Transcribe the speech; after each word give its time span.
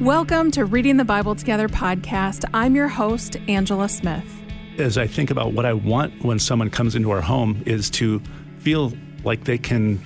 Welcome 0.00 0.50
to 0.52 0.64
Reading 0.64 0.96
the 0.96 1.04
Bible 1.04 1.34
Together 1.34 1.68
podcast. 1.68 2.48
I'm 2.54 2.74
your 2.74 2.88
host, 2.88 3.36
Angela 3.48 3.86
Smith. 3.86 4.24
As 4.78 4.96
I 4.96 5.06
think 5.06 5.30
about 5.30 5.52
what 5.52 5.66
I 5.66 5.74
want 5.74 6.24
when 6.24 6.38
someone 6.38 6.70
comes 6.70 6.94
into 6.96 7.10
our 7.10 7.20
home 7.20 7.62
is 7.66 7.90
to 7.90 8.22
feel 8.60 8.94
like 9.24 9.44
they 9.44 9.58
can 9.58 10.00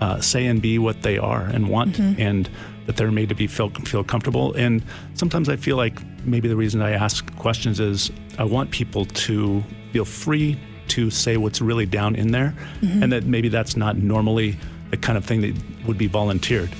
uh, 0.00 0.20
say 0.20 0.46
and 0.46 0.62
be 0.62 0.78
what 0.78 1.02
they 1.02 1.18
are 1.18 1.42
and 1.42 1.68
want, 1.68 1.96
mm-hmm. 1.96 2.22
and 2.22 2.48
that 2.86 2.96
they're 2.96 3.10
made 3.10 3.30
to 3.30 3.34
be 3.34 3.48
feel, 3.48 3.70
feel 3.70 4.04
comfortable. 4.04 4.54
And 4.54 4.84
sometimes 5.14 5.48
I 5.48 5.56
feel 5.56 5.76
like 5.76 6.00
maybe 6.24 6.46
the 6.46 6.54
reason 6.54 6.80
I 6.80 6.92
ask 6.92 7.34
questions 7.34 7.80
is 7.80 8.12
I 8.38 8.44
want 8.44 8.70
people 8.70 9.04
to 9.04 9.64
feel 9.92 10.04
free 10.04 10.60
to 10.88 11.10
say 11.10 11.38
what's 11.38 11.60
really 11.60 11.86
down 11.86 12.14
in 12.14 12.30
there, 12.30 12.54
mm-hmm. 12.82 13.02
and 13.02 13.10
that 13.10 13.24
maybe 13.24 13.48
that's 13.48 13.76
not 13.76 13.96
normally 13.96 14.56
the 14.90 14.96
kind 14.96 15.18
of 15.18 15.24
thing 15.24 15.40
that 15.40 15.60
would 15.88 15.98
be 15.98 16.06
volunteered. 16.06 16.70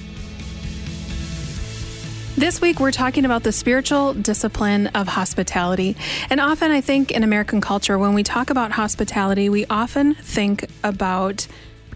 This 2.40 2.58
week, 2.58 2.80
we're 2.80 2.90
talking 2.90 3.26
about 3.26 3.42
the 3.42 3.52
spiritual 3.52 4.14
discipline 4.14 4.86
of 4.86 5.08
hospitality. 5.08 5.94
And 6.30 6.40
often, 6.40 6.70
I 6.70 6.80
think 6.80 7.10
in 7.10 7.22
American 7.22 7.60
culture, 7.60 7.98
when 7.98 8.14
we 8.14 8.22
talk 8.22 8.48
about 8.48 8.72
hospitality, 8.72 9.50
we 9.50 9.66
often 9.66 10.14
think 10.14 10.64
about 10.82 11.46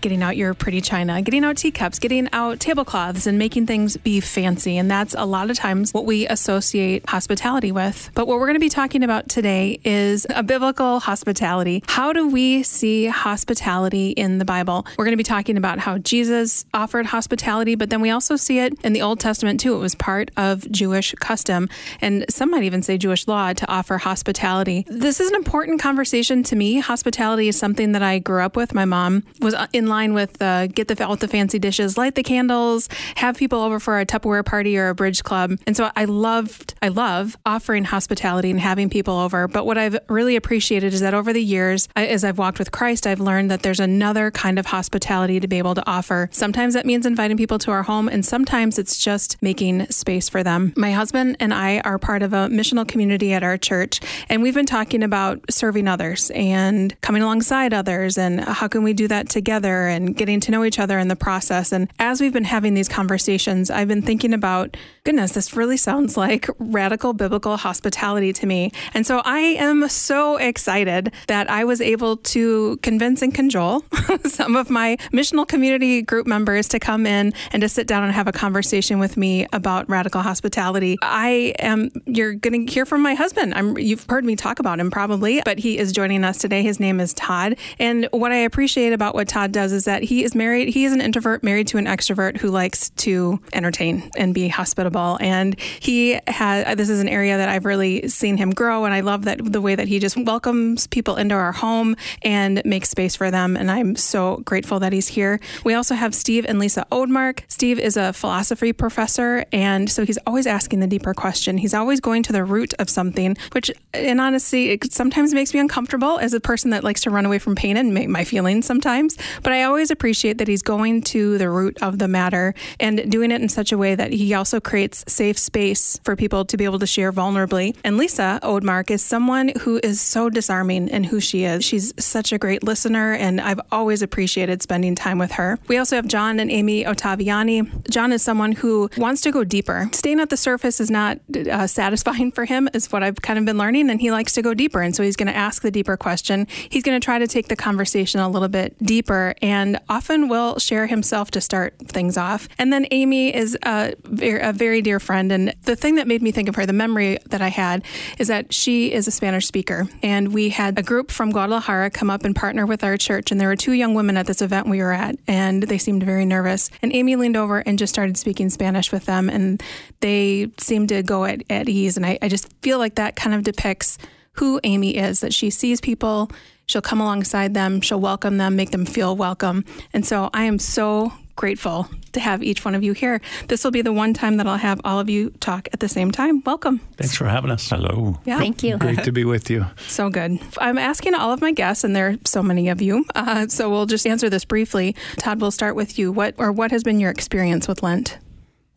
getting 0.04 0.22
out 0.22 0.36
your 0.36 0.52
pretty 0.52 0.82
china, 0.82 1.22
getting 1.22 1.44
out 1.44 1.56
teacups, 1.56 1.98
getting 1.98 2.28
out 2.34 2.60
tablecloths, 2.60 3.26
and 3.26 3.38
making 3.38 3.66
things 3.66 3.96
be 3.96 4.20
fancy. 4.20 4.76
And 4.76 4.90
that's 4.90 5.14
a 5.16 5.24
lot 5.24 5.48
of 5.48 5.56
times 5.56 5.94
what 5.94 6.04
we 6.04 6.28
associate 6.28 7.08
hospitality 7.08 7.72
with. 7.72 8.10
But 8.12 8.26
what 8.26 8.38
we're 8.38 8.44
going 8.44 8.56
to 8.56 8.60
be 8.60 8.68
talking 8.68 9.02
about 9.02 9.30
today 9.30 9.80
is 9.82 10.26
a 10.28 10.42
biblical 10.42 11.00
hospitality. 11.00 11.82
How 11.86 12.12
do 12.12 12.28
we 12.28 12.62
see 12.62 13.06
hospitality 13.06 14.10
in 14.10 14.36
the 14.36 14.44
Bible? 14.44 14.86
We're 14.98 15.06
going 15.06 15.14
to 15.14 15.16
be 15.16 15.22
talking 15.22 15.56
about 15.56 15.78
how 15.78 15.96
Jesus 15.96 16.66
offered 16.74 17.06
hospitality, 17.06 17.74
but 17.74 17.88
then 17.88 18.02
we 18.02 18.10
also 18.10 18.36
see 18.36 18.58
it 18.58 18.74
in 18.84 18.92
the 18.92 19.00
Old 19.00 19.20
Testament 19.20 19.58
too. 19.58 19.74
It 19.74 19.78
was 19.78 19.94
part 19.94 20.30
of 20.36 20.70
Jewish 20.70 21.14
custom, 21.14 21.70
and 22.02 22.26
some 22.28 22.50
might 22.50 22.64
even 22.64 22.82
say 22.82 22.98
Jewish 22.98 23.26
law 23.26 23.54
to 23.54 23.66
offer 23.72 23.96
hospitality. 23.96 24.84
This 24.86 25.18
is 25.18 25.30
an 25.30 25.34
important 25.34 25.80
conversation 25.80 26.42
to 26.42 26.56
me. 26.56 26.80
Hospitality 26.80 27.48
is 27.48 27.58
something 27.58 27.92
that 27.92 28.02
I 28.02 28.18
grew 28.18 28.42
up 28.42 28.54
with. 28.54 28.74
My 28.74 28.84
mom 28.84 29.22
was 29.40 29.54
uh, 29.54 29.66
in 29.72 29.93
line 29.94 30.12
with 30.14 30.42
uh, 30.42 30.66
get 30.66 30.88
the 30.88 31.04
out 31.04 31.20
the 31.20 31.28
fancy 31.28 31.58
dishes, 31.58 31.96
light 31.96 32.14
the 32.14 32.22
candles, 32.22 32.88
have 33.16 33.36
people 33.36 33.60
over 33.60 33.78
for 33.78 34.00
a 34.00 34.06
Tupperware 34.06 34.44
party 34.44 34.76
or 34.76 34.88
a 34.88 34.94
bridge 34.94 35.22
club. 35.22 35.58
And 35.66 35.76
so 35.76 35.90
I 35.94 36.04
loved, 36.06 36.74
I 36.82 36.88
love 36.88 37.36
offering 37.46 37.84
hospitality 37.84 38.50
and 38.50 38.58
having 38.58 38.90
people 38.90 39.16
over. 39.18 39.46
But 39.46 39.66
what 39.66 39.78
I've 39.78 39.96
really 40.08 40.36
appreciated 40.36 40.92
is 40.92 41.00
that 41.00 41.14
over 41.14 41.32
the 41.32 41.42
years, 41.42 41.88
as 41.94 42.24
I've 42.24 42.38
walked 42.38 42.58
with 42.58 42.72
Christ, 42.72 43.06
I've 43.06 43.20
learned 43.20 43.50
that 43.50 43.62
there's 43.62 43.80
another 43.80 44.30
kind 44.30 44.58
of 44.58 44.66
hospitality 44.66 45.38
to 45.40 45.46
be 45.46 45.58
able 45.58 45.74
to 45.74 45.84
offer. 45.86 46.28
Sometimes 46.32 46.74
that 46.74 46.86
means 46.86 47.06
inviting 47.06 47.36
people 47.36 47.58
to 47.60 47.70
our 47.70 47.82
home, 47.82 48.08
and 48.08 48.24
sometimes 48.24 48.78
it's 48.78 48.98
just 48.98 49.40
making 49.42 49.86
space 49.90 50.28
for 50.28 50.42
them. 50.42 50.72
My 50.76 50.90
husband 50.90 51.36
and 51.38 51.54
I 51.54 51.80
are 51.80 51.98
part 51.98 52.22
of 52.22 52.32
a 52.32 52.48
missional 52.48 52.86
community 52.86 53.32
at 53.32 53.42
our 53.42 53.56
church, 53.56 54.00
and 54.28 54.42
we've 54.42 54.54
been 54.54 54.66
talking 54.66 55.02
about 55.02 55.40
serving 55.50 55.86
others 55.86 56.30
and 56.34 56.98
coming 57.00 57.22
alongside 57.22 57.72
others 57.72 58.18
and 58.18 58.40
how 58.40 58.68
can 58.68 58.82
we 58.82 58.92
do 58.92 59.06
that 59.08 59.28
together 59.28 59.83
and 59.86 60.16
getting 60.16 60.40
to 60.40 60.50
know 60.50 60.64
each 60.64 60.78
other 60.78 60.98
in 60.98 61.08
the 61.08 61.16
process. 61.16 61.72
And 61.72 61.90
as 61.98 62.20
we've 62.20 62.32
been 62.32 62.44
having 62.44 62.74
these 62.74 62.88
conversations, 62.88 63.70
I've 63.70 63.88
been 63.88 64.02
thinking 64.02 64.34
about, 64.34 64.76
goodness, 65.04 65.32
this 65.32 65.54
really 65.54 65.76
sounds 65.76 66.16
like 66.24 66.48
radical 66.58 67.12
biblical 67.12 67.56
hospitality 67.56 68.32
to 68.34 68.46
me. 68.46 68.72
And 68.92 69.06
so 69.06 69.22
I 69.24 69.38
am 69.38 69.88
so 69.88 70.36
excited 70.36 71.12
that 71.28 71.50
I 71.50 71.64
was 71.64 71.80
able 71.80 72.16
to 72.18 72.78
convince 72.82 73.22
and 73.22 73.34
cajole 73.34 73.84
some 74.24 74.56
of 74.56 74.70
my 74.70 74.96
missional 75.12 75.46
community 75.46 76.02
group 76.02 76.26
members 76.26 76.68
to 76.68 76.78
come 76.78 77.06
in 77.06 77.32
and 77.52 77.60
to 77.62 77.68
sit 77.68 77.86
down 77.86 78.04
and 78.04 78.12
have 78.12 78.28
a 78.28 78.32
conversation 78.32 78.98
with 78.98 79.16
me 79.16 79.46
about 79.52 79.88
radical 79.88 80.22
hospitality. 80.22 80.98
I 81.02 81.54
am, 81.58 81.90
you're 82.06 82.34
going 82.34 82.66
to 82.66 82.72
hear 82.72 82.86
from 82.86 83.02
my 83.02 83.14
husband. 83.14 83.54
I'm, 83.54 83.78
you've 83.78 84.06
heard 84.08 84.24
me 84.24 84.36
talk 84.36 84.58
about 84.58 84.80
him 84.80 84.90
probably, 84.90 85.42
but 85.44 85.58
he 85.58 85.78
is 85.78 85.92
joining 85.92 86.24
us 86.24 86.38
today. 86.38 86.62
His 86.62 86.80
name 86.80 87.00
is 87.00 87.14
Todd. 87.14 87.56
And 87.78 88.08
what 88.10 88.32
I 88.32 88.38
appreciate 88.38 88.92
about 88.92 89.14
what 89.14 89.28
Todd 89.28 89.52
does 89.52 89.63
is 89.72 89.84
that 89.84 90.02
he 90.02 90.24
is 90.24 90.34
married. 90.34 90.68
He 90.68 90.84
is 90.84 90.92
an 90.92 91.00
introvert 91.00 91.42
married 91.42 91.68
to 91.68 91.78
an 91.78 91.86
extrovert 91.86 92.36
who 92.36 92.50
likes 92.50 92.90
to 92.90 93.40
entertain 93.52 94.10
and 94.16 94.34
be 94.34 94.48
hospitable. 94.48 95.18
And 95.20 95.58
he 95.60 96.18
has, 96.26 96.76
this 96.76 96.88
is 96.88 97.00
an 97.00 97.08
area 97.08 97.36
that 97.36 97.48
I've 97.48 97.64
really 97.64 98.08
seen 98.08 98.36
him 98.36 98.50
grow. 98.50 98.84
And 98.84 98.94
I 98.94 99.00
love 99.00 99.24
that 99.24 99.40
the 99.42 99.60
way 99.60 99.74
that 99.74 99.88
he 99.88 99.98
just 99.98 100.16
welcomes 100.16 100.86
people 100.86 101.16
into 101.16 101.34
our 101.34 101.52
home 101.52 101.96
and 102.22 102.62
makes 102.64 102.88
space 102.88 103.16
for 103.16 103.30
them. 103.30 103.56
And 103.56 103.70
I'm 103.70 103.96
so 103.96 104.42
grateful 104.44 104.80
that 104.80 104.92
he's 104.92 105.08
here. 105.08 105.40
We 105.64 105.74
also 105.74 105.94
have 105.94 106.14
Steve 106.14 106.44
and 106.46 106.58
Lisa 106.58 106.86
Odmark. 106.92 107.40
Steve 107.48 107.78
is 107.78 107.96
a 107.96 108.12
philosophy 108.12 108.72
professor. 108.72 109.44
And 109.52 109.90
so 109.90 110.04
he's 110.04 110.18
always 110.26 110.46
asking 110.46 110.80
the 110.80 110.86
deeper 110.86 111.14
question. 111.14 111.58
He's 111.58 111.74
always 111.74 112.00
going 112.00 112.22
to 112.24 112.32
the 112.32 112.44
root 112.44 112.74
of 112.78 112.90
something, 112.90 113.36
which, 113.52 113.70
in 113.92 114.20
honesty, 114.20 114.70
it 114.70 114.92
sometimes 114.92 115.32
makes 115.32 115.54
me 115.54 115.60
uncomfortable 115.60 116.18
as 116.18 116.34
a 116.34 116.40
person 116.40 116.70
that 116.70 116.84
likes 116.84 117.00
to 117.02 117.10
run 117.10 117.26
away 117.26 117.38
from 117.38 117.54
pain 117.54 117.76
and 117.76 117.94
my 117.94 118.24
feelings 118.24 118.66
sometimes. 118.66 119.16
But 119.42 119.52
I 119.54 119.62
always 119.62 119.90
appreciate 119.90 120.38
that 120.38 120.48
he's 120.48 120.62
going 120.62 121.02
to 121.02 121.38
the 121.38 121.50
root 121.50 121.82
of 121.82 121.98
the 121.98 122.08
matter 122.08 122.54
and 122.80 123.10
doing 123.10 123.30
it 123.30 123.40
in 123.40 123.48
such 123.48 123.72
a 123.72 123.78
way 123.78 123.94
that 123.94 124.12
he 124.12 124.34
also 124.34 124.60
creates 124.60 125.04
safe 125.06 125.38
space 125.38 126.00
for 126.04 126.16
people 126.16 126.44
to 126.46 126.56
be 126.56 126.64
able 126.64 126.78
to 126.78 126.86
share 126.86 127.12
vulnerably. 127.12 127.76
And 127.84 127.96
Lisa 127.96 128.40
Odmark 128.42 128.90
is 128.90 129.04
someone 129.04 129.52
who 129.60 129.80
is 129.82 130.00
so 130.00 130.30
disarming 130.30 130.88
in 130.88 131.04
who 131.04 131.20
she 131.20 131.44
is. 131.44 131.64
She's 131.64 131.92
such 131.98 132.32
a 132.32 132.38
great 132.38 132.62
listener, 132.62 133.12
and 133.14 133.40
I've 133.40 133.60
always 133.70 134.02
appreciated 134.02 134.62
spending 134.62 134.94
time 134.94 135.18
with 135.18 135.32
her. 135.32 135.58
We 135.68 135.78
also 135.78 135.96
have 135.96 136.08
John 136.08 136.40
and 136.40 136.50
Amy 136.50 136.84
Ottaviani. 136.84 137.88
John 137.90 138.12
is 138.12 138.22
someone 138.22 138.52
who 138.52 138.90
wants 138.96 139.20
to 139.22 139.30
go 139.30 139.44
deeper. 139.44 139.88
Staying 139.92 140.20
at 140.20 140.30
the 140.30 140.36
surface 140.36 140.80
is 140.80 140.90
not 140.90 141.18
uh, 141.50 141.66
satisfying 141.66 142.32
for 142.32 142.44
him, 142.44 142.68
is 142.74 142.90
what 142.90 143.02
I've 143.02 143.20
kind 143.22 143.38
of 143.38 143.44
been 143.44 143.58
learning, 143.58 143.90
and 143.90 144.00
he 144.00 144.10
likes 144.10 144.32
to 144.34 144.42
go 144.42 144.54
deeper. 144.54 144.80
And 144.80 144.94
so 144.94 145.02
he's 145.02 145.16
going 145.16 145.28
to 145.28 145.36
ask 145.36 145.62
the 145.62 145.70
deeper 145.70 145.96
question. 145.96 146.46
He's 146.68 146.82
going 146.82 146.98
to 147.00 147.04
try 147.04 147.18
to 147.18 147.26
take 147.26 147.48
the 147.48 147.56
conversation 147.56 148.20
a 148.20 148.28
little 148.28 148.48
bit 148.48 148.76
deeper 148.82 149.34
and 149.44 149.78
often 149.90 150.28
will 150.28 150.58
share 150.58 150.86
himself 150.86 151.30
to 151.30 151.38
start 151.38 151.74
things 151.80 152.16
off. 152.16 152.48
And 152.58 152.72
then 152.72 152.86
Amy 152.90 153.32
is 153.32 153.58
a 153.62 153.94
very, 154.04 154.40
a 154.40 154.54
very 154.54 154.80
dear 154.80 154.98
friend. 154.98 155.30
And 155.30 155.54
the 155.64 155.76
thing 155.76 155.96
that 155.96 156.08
made 156.08 156.22
me 156.22 156.32
think 156.32 156.48
of 156.48 156.54
her, 156.54 156.64
the 156.64 156.72
memory 156.72 157.18
that 157.26 157.42
I 157.42 157.48
had, 157.48 157.84
is 158.18 158.28
that 158.28 158.54
she 158.54 158.90
is 158.90 159.06
a 159.06 159.10
Spanish 159.10 159.46
speaker. 159.46 159.86
And 160.02 160.32
we 160.32 160.48
had 160.48 160.78
a 160.78 160.82
group 160.82 161.10
from 161.10 161.30
Guadalajara 161.30 161.90
come 161.90 162.08
up 162.08 162.24
and 162.24 162.34
partner 162.34 162.64
with 162.64 162.82
our 162.82 162.96
church. 162.96 163.30
And 163.30 163.38
there 163.38 163.48
were 163.48 163.54
two 163.54 163.72
young 163.72 163.92
women 163.92 164.16
at 164.16 164.26
this 164.26 164.40
event 164.40 164.66
we 164.66 164.78
were 164.78 164.92
at, 164.92 165.16
and 165.28 165.64
they 165.64 165.76
seemed 165.76 166.02
very 166.04 166.24
nervous. 166.24 166.70
And 166.80 166.94
Amy 166.94 167.14
leaned 167.14 167.36
over 167.36 167.58
and 167.58 167.78
just 167.78 167.92
started 167.92 168.16
speaking 168.16 168.48
Spanish 168.48 168.90
with 168.90 169.04
them. 169.04 169.28
And 169.28 169.62
they 170.00 170.52
seemed 170.56 170.88
to 170.88 171.02
go 171.02 171.26
at, 171.26 171.42
at 171.50 171.68
ease. 171.68 171.98
And 171.98 172.06
I, 172.06 172.18
I 172.22 172.28
just 172.28 172.50
feel 172.62 172.78
like 172.78 172.94
that 172.94 173.14
kind 173.14 173.34
of 173.34 173.42
depicts 173.42 173.98
who 174.36 174.58
Amy 174.64 174.96
is, 174.96 175.20
that 175.20 175.34
she 175.34 175.50
sees 175.50 175.82
people 175.82 176.30
She'll 176.66 176.82
come 176.82 177.00
alongside 177.00 177.54
them, 177.54 177.80
she'll 177.80 178.00
welcome 178.00 178.38
them, 178.38 178.56
make 178.56 178.70
them 178.70 178.86
feel 178.86 179.16
welcome. 179.16 179.64
And 179.92 180.06
so 180.06 180.30
I 180.32 180.44
am 180.44 180.58
so 180.58 181.12
grateful 181.36 181.88
to 182.12 182.20
have 182.20 182.42
each 182.42 182.64
one 182.64 182.74
of 182.74 182.82
you 182.82 182.92
here. 182.92 183.20
This 183.48 183.64
will 183.64 183.70
be 183.70 183.82
the 183.82 183.92
one 183.92 184.14
time 184.14 184.36
that 184.36 184.46
I'll 184.46 184.56
have 184.56 184.80
all 184.84 185.00
of 185.00 185.10
you 185.10 185.30
talk 185.40 185.68
at 185.72 185.80
the 185.80 185.88
same 185.88 186.10
time. 186.10 186.42
Welcome. 186.44 186.78
Thanks 186.96 187.16
for 187.16 187.26
having 187.26 187.50
us. 187.50 187.68
Hello. 187.68 188.18
Yeah. 188.24 188.38
Thank 188.38 188.62
you. 188.62 188.76
Great 188.78 189.02
to 189.04 189.12
be 189.12 189.24
with 189.24 189.50
you. 189.50 189.66
So 189.86 190.08
good. 190.10 190.40
I'm 190.58 190.78
asking 190.78 191.14
all 191.14 191.32
of 191.32 191.40
my 191.40 191.52
guests, 191.52 191.84
and 191.84 191.94
there 191.94 192.08
are 192.10 192.16
so 192.24 192.42
many 192.42 192.68
of 192.68 192.82
you. 192.82 193.04
Uh, 193.14 193.46
so 193.46 193.70
we'll 193.70 193.86
just 193.86 194.06
answer 194.06 194.28
this 194.28 194.44
briefly. 194.44 194.96
Todd, 195.18 195.40
we'll 195.40 195.52
start 195.52 195.76
with 195.76 195.98
you. 195.98 196.10
What 196.10 196.34
or 196.36 196.50
what 196.50 196.72
has 196.72 196.82
been 196.82 196.98
your 196.98 197.10
experience 197.10 197.68
with 197.68 197.82
Lent? 197.82 198.18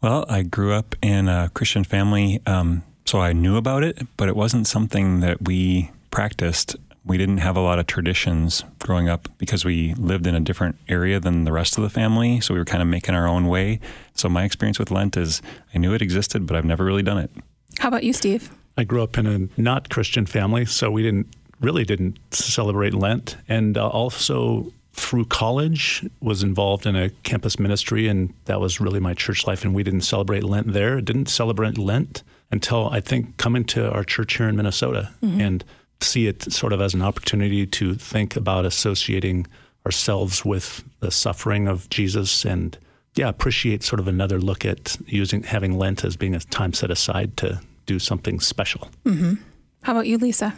Well, 0.02 0.26
I 0.30 0.44
grew 0.44 0.74
up 0.74 0.96
in 1.02 1.28
a 1.28 1.50
Christian 1.54 1.84
family, 1.84 2.40
um, 2.46 2.84
so 3.06 3.20
I 3.20 3.34
knew 3.34 3.56
about 3.58 3.84
it, 3.84 4.06
but 4.16 4.28
it 4.28 4.36
wasn't 4.36 4.68
something 4.68 5.22
that 5.22 5.42
we 5.44 5.92
practiced 6.12 6.76
we 7.08 7.18
didn't 7.18 7.38
have 7.38 7.56
a 7.56 7.62
lot 7.62 7.80
of 7.80 7.88
traditions 7.88 8.64
growing 8.80 9.08
up 9.08 9.30
because 9.38 9.64
we 9.64 9.94
lived 9.96 10.28
in 10.28 10.36
a 10.36 10.40
different 10.40 10.78
area 10.88 11.20
than 11.20 11.46
the 11.46 11.52
rest 11.52 11.78
of 11.78 11.84
the 11.84 11.90
family. 11.90 12.42
So 12.42 12.54
we 12.54 12.60
were 12.60 12.66
kind 12.66 12.82
of 12.82 12.88
making 12.88 13.16
our 13.16 13.28
own 13.28 13.48
way. 13.48 13.80
So 14.14 14.28
my 14.28 14.44
experience 14.44 14.78
with 14.78 14.92
Lent 14.92 15.16
is 15.16 15.42
I 15.74 15.78
knew 15.78 15.94
it 15.94 16.02
existed, 16.02 16.46
but 16.46 16.56
I've 16.56 16.66
never 16.66 16.84
really 16.84 17.04
done 17.04 17.18
it. 17.18 17.32
How 17.80 17.88
about 17.88 18.04
you, 18.04 18.14
Steve? 18.14 18.52
I 18.78 18.84
grew 18.84 19.02
up 19.02 19.18
in 19.18 19.26
a 19.26 19.62
not 19.62 19.90
Christian 19.90 20.26
family, 20.26 20.66
so 20.66 20.92
we 20.92 21.02
didn't 21.02 21.28
really 21.60 21.84
didn't 21.84 22.20
celebrate 22.32 22.94
Lent, 22.94 23.38
and 23.48 23.78
uh, 23.78 23.88
also 23.88 24.72
through 24.94 25.26
college 25.26 26.06
was 26.22 26.44
involved 26.44 26.86
in 26.86 26.96
a 26.96 27.10
campus 27.24 27.60
ministry, 27.60 28.08
and 28.08 28.34
that 28.46 28.60
was 28.60 28.80
really 28.80 29.00
my 29.00 29.14
church 29.14 29.48
life. 29.48 29.64
And 29.64 29.74
we 29.74 29.84
didn't 29.84 30.02
celebrate 30.02 30.44
Lent 30.44 30.74
there. 30.74 31.02
Didn't 31.02 31.28
celebrate 31.28 31.78
Lent 31.78 32.24
until 32.52 32.90
I 32.90 33.00
think 33.00 33.38
coming 33.38 33.64
to 33.66 33.92
our 33.92 34.04
church 34.04 34.38
here 34.38 34.48
in 34.48 34.56
Minnesota, 34.56 35.12
mm-hmm. 35.24 35.42
and 35.42 35.64
see 36.02 36.28
it 36.28 36.52
sort 36.52 36.74
of 36.74 36.82
as 36.82 36.94
an 36.94 37.02
opportunity 37.02 37.66
to 37.66 37.96
think 37.96 38.36
about 38.36 38.66
associating 38.66 39.48
ourselves 39.86 40.44
with 40.44 40.84
the 41.00 41.12
suffering 41.12 41.68
of 41.68 41.90
Jesus 41.90 42.46
and 42.46 42.78
yeah, 43.16 43.30
appreciate 43.30 43.84
sort 43.84 44.00
of 44.00 44.08
another 44.08 44.40
look 44.40 44.64
at 44.66 44.98
using 45.08 45.44
having 45.44 45.78
Lent 45.78 46.06
as 46.06 46.16
being 46.16 46.36
a 46.36 46.40
time 46.40 46.74
set 46.74 46.92
aside 46.92 47.36
to 47.38 47.60
do 47.86 48.00
something 48.00 48.40
special. 48.40 48.90
Mm-hmm. 49.06 49.36
How 49.82 49.94
about 49.94 50.08
you, 50.08 50.18
Lisa? 50.18 50.54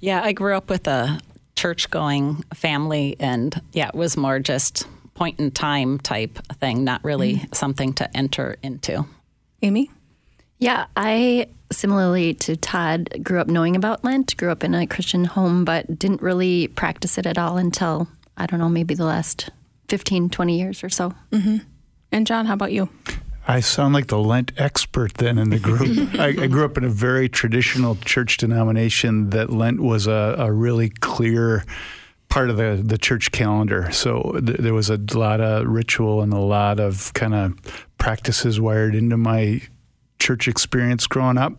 Yeah, 0.00 0.22
I 0.22 0.32
grew 0.32 0.56
up 0.56 0.70
with 0.70 0.86
a 0.86 1.18
church 1.56 1.90
going 1.90 2.44
family, 2.54 3.16
and 3.18 3.60
yeah, 3.72 3.88
it 3.88 3.94
was 3.94 4.16
more 4.16 4.38
just 4.38 4.86
point 5.14 5.40
in 5.40 5.50
time 5.50 5.98
type 5.98 6.38
thing, 6.60 6.84
not 6.84 7.02
really 7.02 7.34
mm-hmm. 7.34 7.52
something 7.52 7.92
to 7.94 8.16
enter 8.16 8.56
into. 8.62 9.06
Amy? 9.62 9.90
Yeah, 10.58 10.86
I 10.96 11.48
similarly 11.72 12.34
to 12.34 12.56
Todd 12.56 13.10
grew 13.22 13.40
up 13.40 13.48
knowing 13.48 13.76
about 13.76 14.04
Lent, 14.04 14.36
grew 14.36 14.50
up 14.50 14.64
in 14.64 14.74
a 14.74 14.86
Christian 14.86 15.24
home, 15.24 15.64
but 15.64 15.98
didn't 15.98 16.22
really 16.22 16.68
practice 16.68 17.18
it 17.18 17.26
at 17.26 17.38
all 17.38 17.56
until, 17.56 18.08
I 18.36 18.46
don't 18.46 18.60
know, 18.60 18.68
maybe 18.68 18.94
the 18.94 19.04
last 19.04 19.50
15, 19.88 20.30
20 20.30 20.58
years 20.58 20.84
or 20.84 20.88
so. 20.88 21.14
Mm-hmm. 21.32 21.58
And 22.12 22.26
John, 22.26 22.46
how 22.46 22.54
about 22.54 22.72
you? 22.72 22.88
I 23.46 23.60
sound 23.60 23.92
like 23.92 24.06
the 24.06 24.18
Lent 24.18 24.52
expert 24.56 25.14
then 25.14 25.36
in 25.38 25.50
the 25.50 25.58
group. 25.58 26.14
I, 26.18 26.28
I, 26.28 26.46
grew 26.46 26.64
up 26.64 26.78
in 26.78 26.84
a 26.84 26.88
very 26.88 27.28
traditional 27.28 27.96
church 27.96 28.38
denomination 28.38 29.30
that 29.30 29.50
Lent 29.50 29.80
was 29.80 30.06
a, 30.06 30.34
a 30.38 30.50
really 30.50 30.88
clear 30.88 31.64
part 32.30 32.48
of 32.48 32.56
the, 32.56 32.80
the 32.82 32.96
church 32.96 33.32
calendar. 33.32 33.90
So 33.92 34.40
th- 34.44 34.58
there 34.58 34.72
was 34.72 34.88
a 34.88 34.98
lot 35.12 35.40
of 35.40 35.66
ritual 35.66 36.22
and 36.22 36.32
a 36.32 36.38
lot 36.38 36.80
of 36.80 37.12
kind 37.12 37.34
of 37.34 37.86
practices 37.98 38.60
wired 38.60 38.94
into 38.94 39.18
my 39.18 39.60
church 40.18 40.48
experience 40.48 41.06
growing 41.06 41.38
up. 41.38 41.54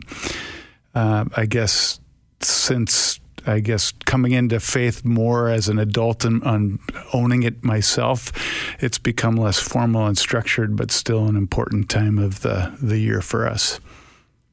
Uh, 0.93 1.25
I 1.35 1.45
guess 1.45 1.99
since 2.41 3.19
I 3.47 3.59
guess 3.59 3.91
coming 4.05 4.31
into 4.31 4.59
faith 4.59 5.05
more 5.05 5.49
as 5.49 5.67
an 5.67 5.77
adult 5.77 6.25
and, 6.25 6.41
and 6.43 6.79
owning 7.13 7.43
it 7.43 7.63
myself, 7.63 8.31
it's 8.79 8.97
become 8.97 9.35
less 9.35 9.59
formal 9.59 10.07
and 10.07 10.17
structured, 10.17 10.75
but 10.75 10.91
still 10.91 11.27
an 11.27 11.35
important 11.35 11.89
time 11.89 12.17
of 12.17 12.41
the 12.41 12.75
the 12.81 12.97
year 12.97 13.21
for 13.21 13.47
us. 13.47 13.79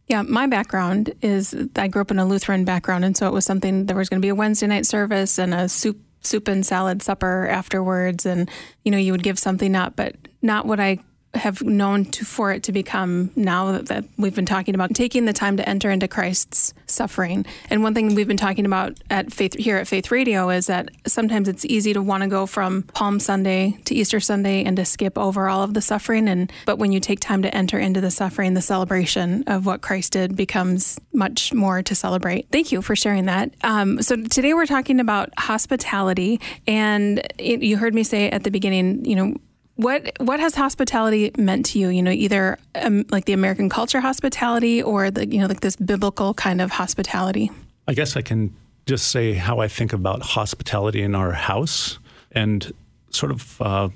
Yeah, 0.08 0.22
my 0.22 0.46
background 0.46 1.14
is 1.22 1.54
I 1.76 1.88
grew 1.88 2.02
up 2.02 2.10
in 2.10 2.18
a 2.18 2.26
Lutheran 2.26 2.64
background, 2.64 3.04
and 3.04 3.16
so 3.16 3.26
it 3.26 3.32
was 3.32 3.44
something 3.44 3.86
there 3.86 3.96
was 3.96 4.08
going 4.08 4.20
to 4.20 4.24
be 4.24 4.28
a 4.30 4.34
Wednesday 4.34 4.66
night 4.66 4.84
service 4.84 5.38
and 5.38 5.54
a 5.54 5.68
soup 5.68 5.98
soup 6.20 6.48
and 6.48 6.64
salad 6.66 7.02
supper 7.02 7.48
afterwards, 7.48 8.26
and 8.26 8.50
you 8.84 8.90
know 8.90 8.98
you 8.98 9.12
would 9.12 9.22
give 9.22 9.38
something 9.38 9.74
up, 9.74 9.96
but 9.96 10.16
not 10.42 10.66
what 10.66 10.80
I 10.80 10.98
have 11.34 11.62
known 11.62 12.04
to, 12.04 12.24
for 12.24 12.52
it 12.52 12.62
to 12.64 12.72
become 12.72 13.30
now 13.36 13.78
that 13.78 14.04
we've 14.18 14.34
been 14.34 14.46
talking 14.46 14.74
about 14.74 14.94
taking 14.94 15.24
the 15.24 15.32
time 15.32 15.56
to 15.56 15.66
enter 15.66 15.90
into 15.90 16.06
Christ's 16.06 16.74
suffering. 16.86 17.46
And 17.70 17.82
one 17.82 17.94
thing 17.94 18.14
we've 18.14 18.28
been 18.28 18.36
talking 18.36 18.66
about 18.66 18.98
at 19.08 19.32
Faith 19.32 19.54
here 19.54 19.78
at 19.78 19.88
Faith 19.88 20.10
Radio 20.10 20.50
is 20.50 20.66
that 20.66 20.90
sometimes 21.06 21.48
it's 21.48 21.64
easy 21.64 21.94
to 21.94 22.02
want 22.02 22.22
to 22.22 22.28
go 22.28 22.44
from 22.46 22.82
Palm 22.82 23.18
Sunday 23.18 23.78
to 23.86 23.94
Easter 23.94 24.20
Sunday 24.20 24.62
and 24.64 24.76
to 24.76 24.84
skip 24.84 25.16
over 25.16 25.48
all 25.48 25.62
of 25.62 25.74
the 25.74 25.80
suffering. 25.80 26.28
And 26.28 26.52
but 26.66 26.78
when 26.78 26.92
you 26.92 27.00
take 27.00 27.20
time 27.20 27.42
to 27.42 27.54
enter 27.54 27.78
into 27.78 28.00
the 28.00 28.10
suffering, 28.10 28.54
the 28.54 28.60
celebration 28.60 29.44
of 29.46 29.64
what 29.64 29.80
Christ 29.80 30.12
did 30.12 30.36
becomes 30.36 31.00
much 31.12 31.54
more 31.54 31.82
to 31.82 31.94
celebrate. 31.94 32.48
Thank 32.52 32.72
you 32.72 32.82
for 32.82 32.94
sharing 32.94 33.24
that. 33.26 33.52
Um, 33.62 34.02
so 34.02 34.16
today 34.16 34.52
we're 34.52 34.66
talking 34.66 35.00
about 35.00 35.30
hospitality, 35.38 36.40
and 36.66 37.20
it, 37.38 37.62
you 37.62 37.78
heard 37.78 37.94
me 37.94 38.02
say 38.02 38.28
at 38.30 38.44
the 38.44 38.50
beginning, 38.50 39.04
you 39.04 39.16
know 39.16 39.34
what 39.82 40.12
what 40.18 40.40
has 40.40 40.54
hospitality 40.54 41.30
meant 41.36 41.66
to 41.66 41.78
you? 41.78 41.88
You 41.88 42.02
know, 42.02 42.10
either 42.10 42.58
um, 42.74 43.04
like 43.10 43.24
the 43.24 43.32
American 43.32 43.68
culture 43.68 44.00
hospitality 44.00 44.82
or 44.82 45.10
the 45.10 45.26
you 45.26 45.40
know 45.40 45.46
like 45.46 45.60
this 45.60 45.76
biblical 45.76 46.34
kind 46.34 46.60
of 46.60 46.70
hospitality. 46.70 47.50
I 47.88 47.94
guess 47.94 48.16
I 48.16 48.22
can 48.22 48.54
just 48.86 49.08
say 49.08 49.34
how 49.34 49.58
I 49.58 49.68
think 49.68 49.92
about 49.92 50.22
hospitality 50.22 51.02
in 51.02 51.14
our 51.14 51.32
house, 51.32 51.98
and 52.32 52.72
sort 53.10 53.32
of 53.32 53.60
uh, 53.60 53.88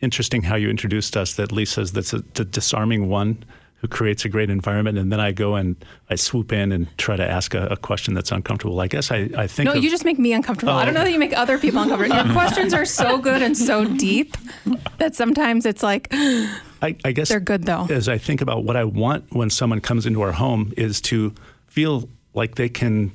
interesting 0.00 0.42
how 0.42 0.56
you 0.56 0.68
introduced 0.68 1.16
us. 1.16 1.34
That 1.34 1.52
Lisa's 1.52 1.92
that's 1.92 2.12
a, 2.12 2.18
the 2.34 2.44
disarming 2.44 3.08
one 3.08 3.44
who 3.80 3.88
creates 3.88 4.24
a 4.24 4.28
great 4.28 4.50
environment, 4.50 4.98
and 4.98 5.12
then 5.12 5.20
I 5.20 5.32
go 5.32 5.54
and 5.54 5.76
I 6.10 6.16
swoop 6.16 6.52
in 6.52 6.72
and 6.72 6.86
try 6.98 7.16
to 7.16 7.28
ask 7.28 7.54
a, 7.54 7.66
a 7.66 7.76
question 7.76 8.14
that's 8.14 8.32
uncomfortable. 8.32 8.80
I 8.80 8.88
guess 8.88 9.10
I, 9.10 9.30
I 9.36 9.46
think. 9.46 9.66
No, 9.66 9.74
of, 9.74 9.84
you 9.84 9.90
just 9.90 10.04
make 10.04 10.18
me 10.18 10.32
uncomfortable. 10.32 10.72
Oh, 10.72 10.76
I 10.76 10.84
don't 10.84 10.94
know 10.94 11.04
that 11.04 11.12
you 11.12 11.18
make 11.18 11.36
other 11.36 11.58
people 11.58 11.82
uncomfortable. 11.82 12.16
Your 12.16 12.32
questions 12.32 12.74
are 12.74 12.84
so 12.84 13.18
good 13.18 13.40
and 13.40 13.56
so 13.56 13.84
deep 13.84 14.36
that 14.98 15.14
sometimes 15.14 15.64
it's 15.64 15.82
like. 15.82 16.08
I, 16.80 16.96
I 17.04 17.10
guess 17.10 17.28
they're 17.28 17.40
good 17.40 17.64
though. 17.64 17.86
As 17.90 18.08
I 18.08 18.18
think 18.18 18.40
about 18.40 18.62
what 18.64 18.76
I 18.76 18.84
want 18.84 19.24
when 19.30 19.50
someone 19.50 19.80
comes 19.80 20.06
into 20.06 20.22
our 20.22 20.32
home 20.32 20.72
is 20.76 21.00
to 21.02 21.34
feel 21.66 22.08
like 22.34 22.54
they 22.54 22.68
can 22.68 23.10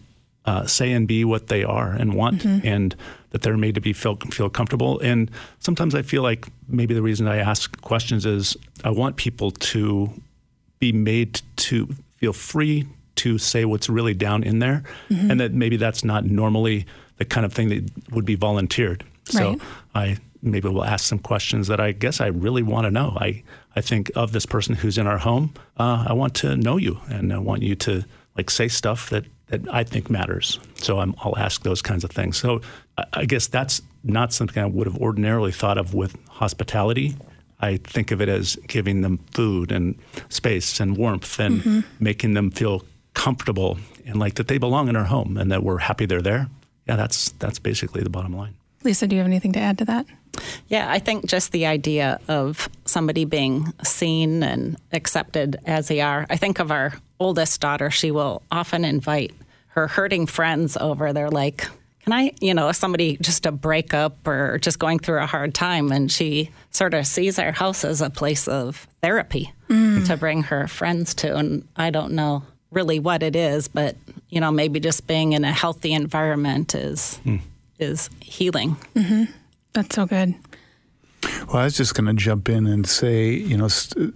uh, 0.45 0.65
say 0.65 0.91
and 0.91 1.07
be 1.07 1.23
what 1.23 1.47
they 1.47 1.63
are 1.63 1.91
and 1.91 2.13
want, 2.13 2.41
mm-hmm. 2.41 2.65
and 2.67 2.95
that 3.29 3.41
they're 3.41 3.57
made 3.57 3.75
to 3.75 3.81
be 3.81 3.93
feel 3.93 4.15
feel 4.31 4.49
comfortable. 4.49 4.99
And 4.99 5.31
sometimes 5.59 5.95
I 5.95 6.01
feel 6.01 6.23
like 6.23 6.47
maybe 6.67 6.93
the 6.93 7.01
reason 7.01 7.27
I 7.27 7.37
ask 7.37 7.79
questions 7.81 8.25
is 8.25 8.57
I 8.83 8.89
want 8.89 9.15
people 9.15 9.51
to 9.51 10.09
be 10.83 10.91
made 10.91 11.41
to 11.55 11.87
feel 12.17 12.33
free 12.33 12.85
to 13.15 13.37
say 13.37 13.63
what's 13.63 13.87
really 13.87 14.13
down 14.13 14.43
in 14.43 14.59
there, 14.59 14.83
mm-hmm. 15.09 15.31
and 15.31 15.39
that 15.39 15.53
maybe 15.53 15.77
that's 15.77 16.03
not 16.03 16.25
normally 16.25 16.85
the 17.19 17.25
kind 17.25 17.45
of 17.45 17.53
thing 17.53 17.69
that 17.69 17.89
would 18.11 18.25
be 18.25 18.35
volunteered. 18.35 19.05
So 19.23 19.51
right. 19.51 19.61
I 19.95 20.17
maybe 20.41 20.67
will 20.67 20.83
ask 20.83 21.05
some 21.05 21.19
questions 21.19 21.67
that 21.67 21.79
I 21.79 21.93
guess 21.93 22.19
I 22.19 22.27
really 22.27 22.63
want 22.63 22.83
to 22.83 22.91
know. 22.91 23.15
I 23.15 23.43
I 23.77 23.81
think 23.81 24.11
of 24.13 24.33
this 24.33 24.45
person 24.45 24.75
who's 24.75 24.97
in 24.97 25.07
our 25.07 25.19
home. 25.19 25.53
Uh, 25.77 26.03
I 26.09 26.11
want 26.11 26.33
to 26.43 26.57
know 26.57 26.75
you, 26.75 26.99
and 27.07 27.31
I 27.31 27.37
want 27.37 27.63
you 27.63 27.75
to 27.75 28.03
like 28.35 28.49
say 28.49 28.67
stuff 28.67 29.09
that 29.09 29.23
that 29.47 29.61
I 29.71 29.85
think 29.85 30.09
matters. 30.09 30.59
So 30.75 30.99
i 30.99 31.05
will 31.05 31.37
ask 31.37 31.63
those 31.63 31.81
kinds 31.81 32.03
of 32.03 32.11
things. 32.11 32.35
So 32.35 32.59
I, 32.97 33.05
I 33.21 33.25
guess 33.25 33.47
that's 33.47 33.81
not 34.03 34.33
something 34.33 34.61
I 34.61 34.65
would 34.65 34.87
have 34.87 34.97
ordinarily 34.97 35.53
thought 35.53 35.77
of 35.77 35.93
with 35.93 36.17
hospitality. 36.27 37.15
I 37.59 37.77
think 37.77 38.11
of 38.11 38.21
it 38.21 38.29
as 38.29 38.55
giving 38.67 39.01
them 39.01 39.19
food 39.31 39.71
and 39.71 39.95
space 40.29 40.79
and 40.79 40.97
warmth 40.97 41.39
and 41.39 41.61
mm-hmm. 41.61 41.79
making 41.99 42.33
them 42.33 42.51
feel 42.51 42.83
comfortable 43.13 43.77
and 44.05 44.19
like 44.19 44.35
that 44.35 44.47
they 44.47 44.57
belong 44.57 44.89
in 44.89 44.95
our 44.95 45.05
home 45.05 45.37
and 45.37 45.51
that 45.51 45.63
we're 45.63 45.77
happy 45.77 46.05
they're 46.05 46.21
there. 46.21 46.47
Yeah, 46.87 46.95
that's 46.95 47.31
that's 47.39 47.59
basically 47.59 48.03
the 48.03 48.09
bottom 48.09 48.35
line. 48.35 48.55
Lisa, 48.83 49.07
do 49.07 49.15
you 49.15 49.21
have 49.21 49.27
anything 49.27 49.53
to 49.53 49.59
add 49.59 49.77
to 49.77 49.85
that? 49.85 50.05
Yeah, 50.67 50.91
I 50.91 50.99
think 50.99 51.27
just 51.27 51.51
the 51.51 51.65
idea 51.65 52.19
of 52.27 52.67
somebody 52.85 53.23
being 53.23 53.71
seen 53.83 54.43
and 54.43 54.77
accepted 54.91 55.57
as 55.65 55.87
they 55.87 56.01
are. 56.01 56.25
I 56.29 56.37
think 56.37 56.59
of 56.59 56.71
our 56.71 56.93
oldest 57.19 57.61
daughter, 57.61 57.89
she 57.89 58.11
will 58.11 58.41
often 58.51 58.83
invite 58.83 59.33
her 59.67 59.87
hurting 59.87 60.27
friends 60.27 60.75
over. 60.75 61.13
They're 61.13 61.29
like, 61.29 61.67
can 62.03 62.13
I, 62.13 62.33
you 62.41 62.53
know, 62.53 62.71
somebody 62.73 63.17
just 63.21 63.45
a 63.45 63.51
breakup 63.51 64.27
or 64.27 64.57
just 64.59 64.77
going 64.77 64.99
through 64.99 65.21
a 65.21 65.25
hard 65.25 65.53
time, 65.53 65.91
and 65.91 66.11
she 66.11 66.49
sort 66.71 66.93
of 66.93 67.07
sees 67.07 67.39
our 67.39 67.53
house 67.53 67.85
as 67.85 68.01
a 68.01 68.09
place 68.09 68.47
of 68.47 68.87
therapy 69.01 69.53
mm. 69.69 70.05
to 70.07 70.17
bring 70.17 70.43
her 70.43 70.67
friends 70.67 71.13
to. 71.15 71.35
And 71.35 71.67
I 71.77 71.91
don't 71.91 72.11
know 72.11 72.43
really 72.71 72.99
what 72.99 73.23
it 73.23 73.35
is, 73.35 73.67
but 73.69 73.95
you 74.29 74.41
know, 74.41 74.51
maybe 74.51 74.79
just 74.79 75.07
being 75.07 75.33
in 75.33 75.45
a 75.45 75.51
healthy 75.51 75.93
environment 75.93 76.75
is 76.75 77.19
mm. 77.25 77.39
is 77.79 78.09
healing. 78.21 78.75
Mm-hmm. 78.95 79.31
That's 79.71 79.95
so 79.95 80.05
good. 80.05 80.35
Well, 81.47 81.57
I 81.57 81.63
was 81.63 81.77
just 81.77 81.95
going 81.95 82.07
to 82.07 82.13
jump 82.13 82.49
in 82.49 82.67
and 82.67 82.85
say, 82.85 83.31
you 83.31 83.55
know. 83.55 83.69
St- 83.69 84.13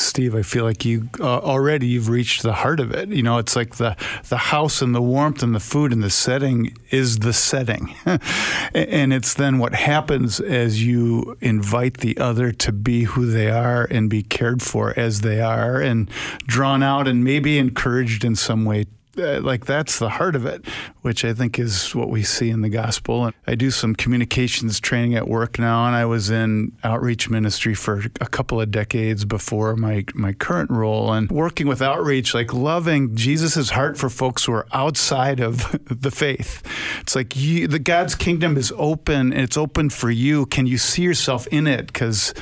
Steve, 0.00 0.34
I 0.34 0.42
feel 0.42 0.64
like 0.64 0.84
you 0.84 1.08
uh, 1.20 1.38
already 1.38 1.86
you've 1.86 2.08
reached 2.08 2.42
the 2.42 2.52
heart 2.52 2.80
of 2.80 2.92
it. 2.92 3.08
You 3.08 3.22
know, 3.22 3.38
it's 3.38 3.54
like 3.54 3.76
the 3.76 3.96
the 4.28 4.36
house 4.36 4.82
and 4.82 4.94
the 4.94 5.02
warmth 5.02 5.42
and 5.42 5.54
the 5.54 5.60
food 5.60 5.92
and 5.92 6.02
the 6.02 6.10
setting 6.10 6.74
is 6.90 7.18
the 7.18 7.32
setting, 7.32 7.94
and 8.74 9.12
it's 9.12 9.34
then 9.34 9.58
what 9.58 9.74
happens 9.74 10.40
as 10.40 10.84
you 10.84 11.36
invite 11.40 11.98
the 11.98 12.18
other 12.18 12.52
to 12.52 12.72
be 12.72 13.04
who 13.04 13.30
they 13.30 13.50
are 13.50 13.86
and 13.90 14.08
be 14.10 14.22
cared 14.22 14.62
for 14.62 14.98
as 14.98 15.20
they 15.20 15.40
are 15.40 15.80
and 15.80 16.10
drawn 16.46 16.82
out 16.82 17.06
and 17.06 17.22
maybe 17.24 17.58
encouraged 17.58 18.24
in 18.24 18.34
some 18.36 18.64
way. 18.64 18.86
Uh, 19.18 19.40
like 19.40 19.66
that's 19.66 19.98
the 19.98 20.08
heart 20.08 20.36
of 20.36 20.46
it, 20.46 20.64
which 21.02 21.24
I 21.24 21.34
think 21.34 21.58
is 21.58 21.94
what 21.94 22.08
we 22.08 22.22
see 22.22 22.50
in 22.50 22.62
the 22.62 22.68
gospel. 22.68 23.26
And 23.26 23.34
I 23.46 23.54
do 23.54 23.70
some 23.70 23.94
communications 23.94 24.80
training 24.80 25.14
at 25.14 25.28
work 25.28 25.58
now, 25.58 25.86
and 25.86 25.94
I 25.94 26.04
was 26.04 26.30
in 26.30 26.72
outreach 26.82 27.28
ministry 27.28 27.74
for 27.74 28.04
a 28.20 28.26
couple 28.26 28.60
of 28.60 28.70
decades 28.70 29.24
before 29.24 29.76
my 29.76 30.04
my 30.14 30.32
current 30.32 30.70
role. 30.70 31.12
And 31.12 31.30
working 31.30 31.66
with 31.66 31.82
outreach, 31.82 32.34
like 32.34 32.54
loving 32.54 33.14
Jesus's 33.14 33.70
heart 33.70 33.98
for 33.98 34.08
folks 34.08 34.44
who 34.44 34.52
are 34.52 34.66
outside 34.72 35.40
of 35.40 35.78
the 35.84 36.10
faith. 36.10 36.62
It's 37.00 37.14
like 37.14 37.36
you, 37.36 37.66
the 37.66 37.78
God's 37.78 38.14
kingdom 38.14 38.56
is 38.56 38.72
open, 38.76 39.32
and 39.32 39.42
it's 39.42 39.56
open 39.56 39.90
for 39.90 40.10
you. 40.10 40.46
Can 40.46 40.66
you 40.66 40.78
see 40.78 41.02
yourself 41.02 41.46
in 41.48 41.66
it? 41.66 41.86
Because 41.86 42.32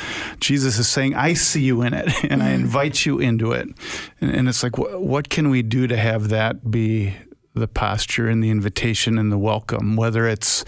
Jesus 0.41 0.79
is 0.79 0.89
saying, 0.89 1.15
"I 1.15 1.35
see 1.35 1.63
you 1.63 1.83
in 1.83 1.95
it, 1.95 2.13
and 2.31 2.43
I 2.43 2.51
mm. 2.51 2.55
invite 2.55 3.05
you 3.05 3.19
into 3.19 3.53
it." 3.53 3.69
And, 4.21 4.31
and 4.31 4.49
it's 4.49 4.63
like, 4.63 4.77
wh- 4.77 5.01
what 5.01 5.29
can 5.29 5.51
we 5.51 5.63
do 5.63 5.87
to 5.87 5.97
have 5.97 6.29
that? 6.29 6.59
be 6.71 7.15
the 7.59 7.69
posture 7.69 8.29
and 8.29 8.43
the 8.43 8.51
invitation 8.51 9.19
and 9.19 9.31
the 9.31 9.39
welcome, 9.39 9.97
whether 9.97 10.27
it's 10.27 10.65